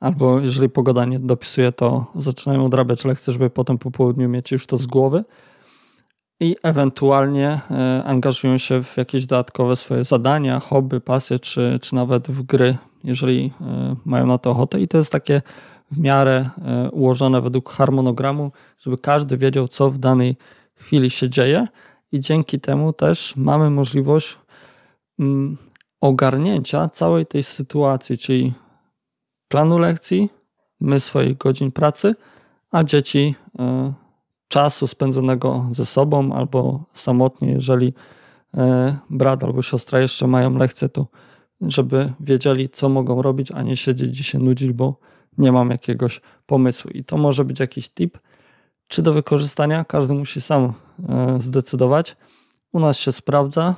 albo 0.00 0.40
jeżeli 0.40 0.68
pogoda 0.68 1.04
nie 1.04 1.18
dopisuje, 1.18 1.72
to 1.72 2.06
zaczynają 2.14 2.64
odrabiać 2.64 3.04
lekcje, 3.04 3.32
żeby 3.32 3.50
potem 3.50 3.78
po 3.78 3.90
południu 3.90 4.28
mieć 4.28 4.52
już 4.52 4.66
to 4.66 4.76
z 4.76 4.86
głowy 4.86 5.24
i 6.40 6.56
ewentualnie 6.62 7.60
e, 7.70 8.04
angażują 8.04 8.58
się 8.58 8.82
w 8.82 8.96
jakieś 8.96 9.26
dodatkowe 9.26 9.76
swoje 9.76 10.04
zadania, 10.04 10.60
hobby, 10.60 11.00
pasje, 11.00 11.38
czy, 11.38 11.78
czy 11.82 11.94
nawet 11.94 12.28
w 12.30 12.42
gry, 12.42 12.76
jeżeli 13.04 13.52
e, 13.60 13.96
mają 14.04 14.26
na 14.26 14.38
to 14.38 14.50
ochotę. 14.50 14.80
I 14.80 14.88
to 14.88 14.98
jest 14.98 15.12
takie 15.12 15.42
w 15.90 15.98
miarę 15.98 16.50
e, 16.64 16.90
ułożone 16.90 17.40
według 17.40 17.72
harmonogramu, 17.72 18.52
żeby 18.78 18.98
każdy 18.98 19.36
wiedział, 19.38 19.68
co 19.68 19.90
w 19.90 19.98
danej 19.98 20.36
chwili 20.74 21.10
się 21.10 21.30
dzieje, 21.30 21.66
i 22.12 22.20
dzięki 22.20 22.60
temu 22.60 22.92
też 22.92 23.36
mamy 23.36 23.70
możliwość 23.70 24.38
mm, 25.18 25.56
ogarnięcia 26.00 26.88
całej 26.88 27.26
tej 27.26 27.42
sytuacji, 27.42 28.18
czyli 28.18 28.54
planu 29.48 29.78
lekcji, 29.78 30.30
my 30.80 31.00
swoich 31.00 31.36
godzin 31.36 31.72
pracy, 31.72 32.14
a 32.70 32.84
dzieci 32.84 33.34
e, 33.58 33.92
czasu 34.48 34.86
spędzonego 34.86 35.68
ze 35.70 35.86
sobą 35.86 36.32
albo 36.32 36.84
samotnie, 36.94 37.52
jeżeli 37.52 37.94
e, 38.54 38.96
brat 39.10 39.44
albo 39.44 39.62
siostra 39.62 40.00
jeszcze 40.00 40.26
mają 40.26 40.58
lekcje, 40.58 40.88
to 40.88 41.06
żeby 41.60 42.12
wiedzieli, 42.20 42.68
co 42.68 42.88
mogą 42.88 43.22
robić, 43.22 43.52
a 43.52 43.62
nie 43.62 43.76
siedzieć 43.76 44.20
i 44.20 44.24
się 44.24 44.38
nudzić, 44.38 44.72
bo 44.72 44.98
nie 45.38 45.52
mam 45.52 45.70
jakiegoś 45.70 46.20
pomysłu. 46.46 46.90
I 46.90 47.04
to 47.04 47.16
może 47.16 47.44
być 47.44 47.60
jakiś 47.60 47.90
tip, 47.90 48.18
czy 48.88 49.02
do 49.02 49.12
wykorzystania, 49.12 49.84
każdy 49.84 50.14
musi 50.14 50.40
sam 50.40 50.72
e, 51.08 51.36
zdecydować. 51.40 52.16
U 52.72 52.80
nas 52.80 52.98
się 52.98 53.12
sprawdza 53.12 53.74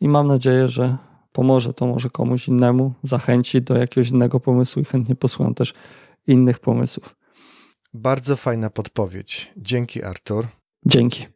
i 0.00 0.08
mam 0.08 0.26
nadzieję, 0.26 0.68
że 0.68 0.96
pomoże 1.32 1.74
to 1.74 1.86
może 1.86 2.10
komuś 2.10 2.48
innemu, 2.48 2.92
zachęci 3.02 3.62
do 3.62 3.78
jakiegoś 3.78 4.10
innego 4.10 4.40
pomysłu 4.40 4.82
i 4.82 4.84
chętnie 4.84 5.14
posłucham 5.14 5.54
też 5.54 5.74
innych 6.26 6.58
pomysłów. 6.58 7.16
Bardzo 7.94 8.36
fajna 8.36 8.70
podpowiedź. 8.70 9.50
Dzięki, 9.56 10.02
Artur. 10.02 10.46
Dzięki. 10.86 11.26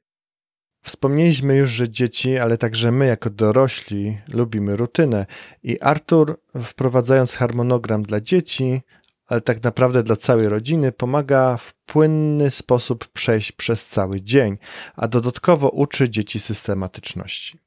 Wspomnieliśmy 0.83 1.57
już, 1.57 1.71
że 1.71 1.89
dzieci, 1.89 2.39
ale 2.39 2.59
także 2.59 2.93
my 2.93 3.07
jako 3.07 3.31
dorośli 3.31 4.19
lubimy 4.29 4.77
rutynę 4.77 5.27
i 5.63 5.81
Artur, 5.81 6.41
wprowadzając 6.65 7.35
harmonogram 7.35 8.03
dla 8.03 8.21
dzieci, 8.21 8.83
ale 9.33 9.41
tak 9.41 9.63
naprawdę 9.63 10.03
dla 10.03 10.17
całej 10.17 10.49
rodziny 10.49 10.93
pomaga 10.93 11.57
w 11.57 11.75
płynny 11.75 12.51
sposób 12.51 13.09
przejść 13.09 13.53
przez 13.53 13.89
cały 13.89 14.21
dzień, 14.21 14.59
a 14.97 15.09
dodatkowo 15.09 15.69
uczy 15.69 16.11
dzieci 16.11 16.41
systematyczności. 16.41 17.59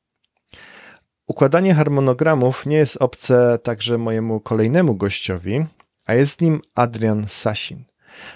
Układanie 1.27 1.75
harmonogramów 1.75 2.65
nie 2.65 2.77
jest 2.77 2.97
obce 2.97 3.59
także 3.63 3.97
mojemu 3.97 4.39
kolejnemu 4.39 4.95
gościowi, 4.95 5.65
a 6.05 6.13
jest 6.13 6.41
nim 6.41 6.61
Adrian 6.75 7.25
Sasin. 7.27 7.83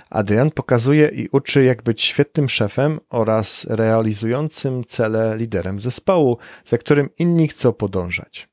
Adrian 0.09 0.51
pokazuje 0.51 1.07
i 1.07 1.29
uczy, 1.31 1.63
jak 1.63 1.83
być 1.83 2.01
świetnym 2.01 2.49
szefem 2.49 2.99
oraz 3.09 3.65
realizującym 3.69 4.85
cele 4.85 5.37
liderem 5.37 5.79
zespołu, 5.79 6.37
za 6.65 6.77
którym 6.77 7.09
inni 7.17 7.47
chcą 7.47 7.73
podążać. 7.73 8.49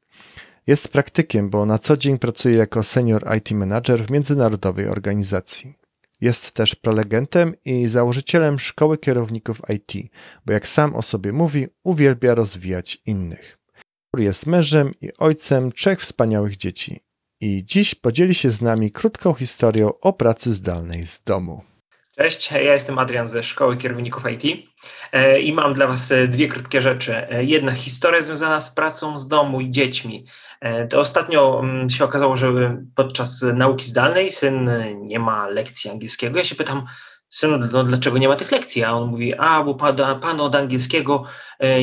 Jest 0.67 0.89
praktykiem, 0.89 1.51
bo 1.51 1.67
na 1.67 1.79
co 1.79 1.97
dzień 1.97 2.19
pracuje 2.19 2.57
jako 2.57 2.83
senior 2.83 3.37
IT 3.37 3.51
manager 3.51 4.07
w 4.07 4.11
międzynarodowej 4.11 4.89
organizacji. 4.89 5.75
Jest 6.21 6.53
też 6.53 6.75
prelegentem 6.75 7.55
i 7.65 7.87
założycielem 7.87 8.59
szkoły 8.59 8.99
kierowników 8.99 9.61
IT, 9.69 10.11
bo 10.47 10.53
jak 10.53 10.69
sam 10.69 10.95
o 10.95 11.03
sobie 11.03 11.33
mówi, 11.33 11.67
uwielbia 11.85 12.35
rozwijać 12.35 12.99
innych. 13.07 13.59
Jest 14.19 14.47
mężem 14.47 14.95
i 15.01 15.11
ojcem 15.19 15.73
trzech 15.73 16.01
wspaniałych 16.01 16.57
dzieci. 16.57 17.01
I 17.41 17.65
dziś 17.65 17.95
podzieli 17.95 18.35
się 18.35 18.51
z 18.51 18.63
nami 18.63 18.91
krótką 18.91 19.35
historią 19.35 20.01
o 20.01 20.13
pracy 20.13 20.53
zdalnej 20.53 21.07
z 21.07 21.23
domu. 21.23 21.63
Cześć, 22.19 22.51
ja 22.51 22.75
jestem 22.75 22.99
Adrian 22.99 23.29
ze 23.29 23.43
Szkoły 23.43 23.77
Kierowników 23.77 24.23
IT 24.33 24.67
e, 25.13 25.41
i 25.41 25.53
mam 25.53 25.75
dla 25.75 25.87
Was 25.87 26.13
e, 26.13 26.29
dwie 26.29 26.49
krótkie 26.49 26.81
rzeczy. 26.81 27.17
E, 27.17 27.45
jedna 27.45 27.73
historia 27.73 28.23
związana 28.23 28.61
z 28.61 28.71
pracą 28.71 29.19
z 29.19 29.29
domu 29.29 29.61
i 29.61 29.71
dziećmi. 29.71 30.27
To 30.91 31.01
ostatnio 31.01 31.61
mm, 31.65 31.91
się 31.91 32.05
okazało, 32.05 32.37
że 32.37 32.77
podczas 32.95 33.43
nauki 33.55 33.87
zdalnej 33.87 34.33
syn 34.33 34.71
nie 34.97 35.19
ma 35.19 35.49
lekcji 35.49 35.91
angielskiego. 35.91 36.39
Ja 36.39 36.45
się 36.45 36.55
pytam, 36.55 36.87
synu, 37.29 37.59
no 37.73 37.85
dlaczego 37.85 38.19
nie 38.19 38.29
ma 38.29 38.37
tych 38.37 38.53
lekcji? 38.53 38.85
A 38.85 38.93
on 38.93 39.09
mówi, 39.09 39.35
a 39.35 39.63
bo 39.63 39.75
pan, 39.75 39.97
pan 40.21 40.41
od 40.41 40.55
angielskiego 40.55 41.25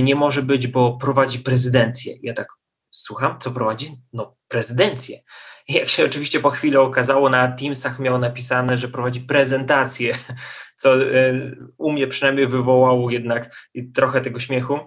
nie 0.03 0.15
może 0.15 0.41
być, 0.41 0.67
bo 0.67 0.97
prowadzi 0.97 1.39
prezydencję. 1.39 2.15
Ja 2.21 2.33
tak, 2.33 2.47
słucham, 2.91 3.39
co 3.39 3.51
prowadzi? 3.51 3.91
No 4.13 4.35
prezydencję. 4.47 5.19
Jak 5.67 5.89
się 5.89 6.05
oczywiście 6.05 6.39
po 6.39 6.49
chwili 6.49 6.77
okazało, 6.77 7.29
na 7.29 7.47
Teamsach 7.47 7.99
miał 7.99 8.17
napisane, 8.17 8.77
że 8.77 8.87
prowadzi 8.87 9.21
prezentację, 9.21 10.17
co 10.81 10.95
e, 10.95 11.33
u 11.77 11.91
mnie 11.91 12.07
przynajmniej 12.07 12.47
wywołało 12.47 13.11
jednak 13.11 13.69
trochę 13.95 14.21
tego 14.21 14.39
śmiechu. 14.39 14.79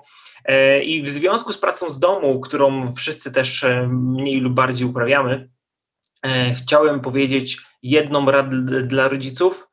E, 0.47 0.83
I 0.83 1.03
w 1.03 1.09
związku 1.09 1.53
z 1.53 1.59
pracą 1.59 1.91
z 1.91 1.99
domu, 1.99 2.41
którą 2.41 2.95
wszyscy 2.95 3.33
też 3.33 3.65
e, 3.65 3.89
mniej 3.91 4.41
lub 4.41 4.55
bardziej 4.55 4.87
uprawiamy, 4.87 5.51
chciałem 6.57 7.01
powiedzieć 7.01 7.59
jedną 7.83 8.31
radę 8.31 8.83
dla 8.83 9.09
rodziców. 9.09 9.69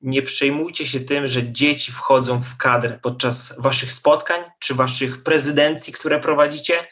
Nie 0.00 0.22
przejmujcie 0.22 0.86
się 0.86 1.00
tym, 1.00 1.26
że 1.26 1.52
dzieci 1.52 1.92
wchodzą 1.92 2.42
w 2.42 2.56
kadr 2.56 3.00
podczas 3.02 3.60
waszych 3.60 3.92
spotkań 3.92 4.40
czy 4.58 4.74
waszych 4.74 5.22
prezydencji, 5.22 5.92
które 5.92 6.20
prowadzicie 6.20 6.74
E, 6.74 6.86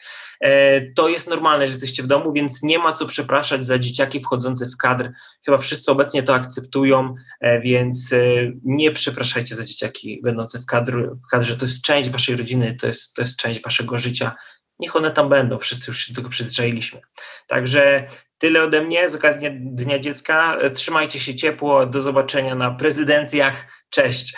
to 0.95 1.09
jest 1.09 1.29
normalne, 1.29 1.67
że 1.67 1.71
jesteście 1.71 2.03
w 2.03 2.07
domu, 2.07 2.33
więc 2.33 2.63
nie 2.63 2.79
ma 2.79 2.93
co 2.93 3.05
przepraszać 3.05 3.65
za 3.65 3.79
dzieciaki 3.79 4.19
wchodzące 4.19 4.65
w 4.65 4.77
kadr. 4.77 5.11
Chyba 5.45 5.57
wszyscy 5.57 5.91
obecnie 5.91 6.23
to 6.23 6.35
akceptują, 6.35 7.15
e, 7.39 7.61
więc 7.61 8.13
e, 8.13 8.17
nie 8.63 8.91
przepraszajcie 8.91 9.55
za 9.55 9.63
dzieciaki 9.63 10.19
będące 10.23 10.59
w, 10.59 10.65
kadr, 10.65 10.93
w 11.25 11.27
kadrze. 11.31 11.57
To 11.57 11.65
jest 11.65 11.81
część 11.81 12.09
waszej 12.09 12.35
rodziny, 12.35 12.77
to 12.81 12.87
jest, 12.87 13.13
to 13.15 13.21
jest 13.21 13.39
część 13.39 13.61
waszego 13.61 13.99
życia. 13.99 14.35
Niech 14.79 14.95
one 14.95 15.11
tam 15.11 15.29
będą, 15.29 15.57
wszyscy 15.57 15.91
już 15.91 16.05
się 16.05 16.13
do 16.13 16.17
tego 16.17 16.29
przyzwyczailiśmy. 16.29 17.01
Także 17.47 18.07
tyle 18.37 18.63
ode 18.63 18.81
mnie 18.81 19.09
z 19.09 19.15
okazji 19.15 19.49
Dnia 19.51 19.99
Dziecka. 19.99 20.57
Trzymajcie 20.73 21.19
się 21.19 21.35
ciepło, 21.35 21.85
do 21.85 22.01
zobaczenia 22.01 22.55
na 22.55 22.71
prezydencjach. 22.71 23.67
Cześć! 23.89 24.37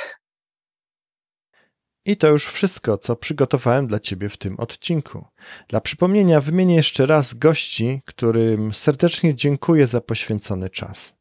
I 2.10 2.18
to 2.18 2.28
już 2.28 2.46
wszystko, 2.46 2.98
co 2.98 3.16
przygotowałem 3.16 3.88
dla 3.88 4.00
Ciebie 4.00 4.30
w 4.30 4.38
tym 4.38 4.60
odcinku. 4.60 5.26
Dla 5.68 5.82
przypomnienia 5.82 6.42
wymienię 6.42 6.76
jeszcze 6.76 7.06
raz 7.06 7.34
gości, 7.34 8.02
którym 8.06 8.74
serdecznie 8.74 9.36
dziękuję 9.36 9.88
za 9.88 10.02
poświęcony 10.02 10.70
czas. 10.70 11.14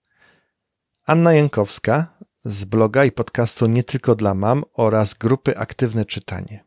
Anna 1.06 1.34
Jankowska 1.34 2.06
z 2.44 2.64
bloga 2.64 3.04
i 3.04 3.12
podcastu 3.12 3.66
Nie 3.66 3.84
tylko 3.84 4.14
dla 4.14 4.34
mam 4.34 4.64
oraz 4.72 5.14
grupy 5.14 5.58
Aktywne 5.58 6.04
Czytanie. 6.04 6.64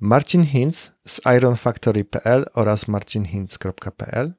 Marcin 0.00 0.46
Hinz 0.46 0.90
z 1.06 1.20
ironfactory.pl 1.36 2.44
oraz 2.54 2.88
marcinhinz.pl. 2.88 4.34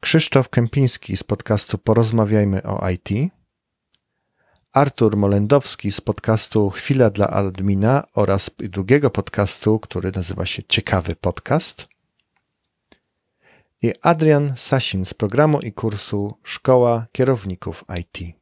Krzysztof 0.00 0.48
Kępiński 0.48 1.16
z 1.16 1.22
podcastu 1.22 1.78
Porozmawiajmy 1.78 2.62
o 2.62 2.90
IT. 2.90 3.37
Artur 4.78 5.16
Molendowski 5.16 5.92
z 5.92 6.00
podcastu 6.00 6.70
Chwila 6.70 7.10
dla 7.10 7.26
Admina 7.30 8.04
oraz 8.14 8.50
drugiego 8.58 9.10
podcastu, 9.10 9.78
który 9.78 10.12
nazywa 10.12 10.46
się 10.46 10.62
Ciekawy 10.68 11.16
Podcast. 11.16 11.88
I 13.82 13.92
Adrian 14.02 14.52
Sasin 14.56 15.04
z 15.04 15.14
programu 15.14 15.60
i 15.60 15.72
kursu 15.72 16.34
Szkoła 16.42 17.06
Kierowników 17.12 17.84
IT. 18.00 18.36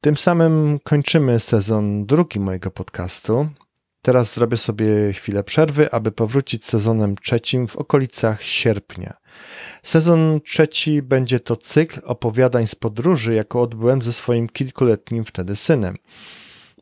Tym 0.00 0.16
samym 0.16 0.78
kończymy 0.84 1.40
sezon 1.40 2.06
drugi 2.06 2.40
mojego 2.40 2.70
podcastu. 2.70 3.48
Teraz 4.06 4.34
zrobię 4.34 4.56
sobie 4.56 5.12
chwilę 5.12 5.44
przerwy, 5.44 5.92
aby 5.92 6.12
powrócić 6.12 6.64
sezonem 6.64 7.16
trzecim 7.16 7.68
w 7.68 7.76
okolicach 7.76 8.42
sierpnia. 8.42 9.16
Sezon 9.82 10.40
trzeci 10.44 11.02
będzie 11.02 11.40
to 11.40 11.56
cykl 11.56 12.00
opowiadań 12.04 12.66
z 12.66 12.74
podróży, 12.74 13.34
jaką 13.34 13.60
odbyłem 13.60 14.02
ze 14.02 14.12
swoim 14.12 14.48
kilkuletnim 14.48 15.24
wtedy 15.24 15.56
synem. 15.56 15.96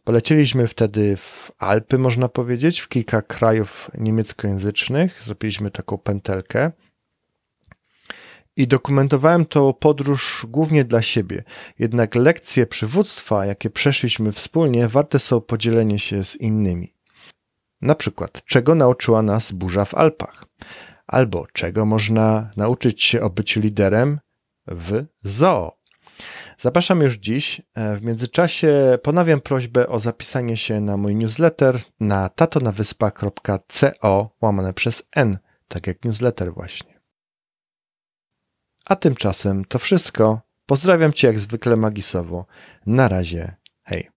Polecieliśmy 0.04 0.66
wtedy 0.66 1.16
w 1.16 1.52
Alpy, 1.58 1.98
można 1.98 2.28
powiedzieć, 2.28 2.80
w 2.80 2.88
kilka 2.88 3.22
krajów 3.22 3.90
niemieckojęzycznych. 3.98 5.22
Zrobiliśmy 5.24 5.70
taką 5.70 5.98
pętelkę. 5.98 6.72
I 8.56 8.66
dokumentowałem 8.66 9.46
tą 9.46 9.72
podróż 9.72 10.46
głównie 10.48 10.84
dla 10.84 11.02
siebie. 11.02 11.44
Jednak 11.78 12.14
lekcje 12.14 12.66
przywództwa, 12.66 13.46
jakie 13.46 13.70
przeszliśmy 13.70 14.32
wspólnie, 14.32 14.88
warte 14.88 15.18
są 15.18 15.40
podzielenie 15.40 15.98
się 15.98 16.24
z 16.24 16.36
innymi. 16.36 16.93
Na 17.84 17.94
przykład, 17.94 18.44
czego 18.44 18.74
nauczyła 18.74 19.22
nas 19.22 19.52
burza 19.52 19.84
w 19.84 19.94
Alpach? 19.94 20.44
albo 21.06 21.46
czego 21.52 21.86
można 21.86 22.50
nauczyć 22.56 23.02
się 23.02 23.20
o 23.20 23.30
byciu 23.30 23.60
liderem 23.60 24.20
w 24.66 25.04
zoo. 25.22 25.78
Zapraszam 26.58 27.00
już 27.00 27.14
dziś. 27.14 27.62
E, 27.74 27.96
w 27.96 28.02
międzyczasie 28.02 28.98
ponawiam 29.02 29.40
prośbę 29.40 29.88
o 29.88 29.98
zapisanie 29.98 30.56
się 30.56 30.80
na 30.80 30.96
mój 30.96 31.14
newsletter 31.14 31.78
na 32.00 32.28
tatonawyspa.co 32.28 34.30
łamane 34.42 34.74
przez 34.74 35.02
n, 35.16 35.38
tak 35.68 35.86
jak 35.86 36.04
newsletter 36.04 36.54
właśnie. 36.54 37.00
A 38.84 38.96
tymczasem 38.96 39.64
to 39.64 39.78
wszystko. 39.78 40.40
Pozdrawiam 40.66 41.12
Cię 41.12 41.28
jak 41.28 41.38
zwykle 41.38 41.76
magisowo. 41.76 42.46
Na 42.86 43.08
razie. 43.08 43.56
Hej. 43.82 44.10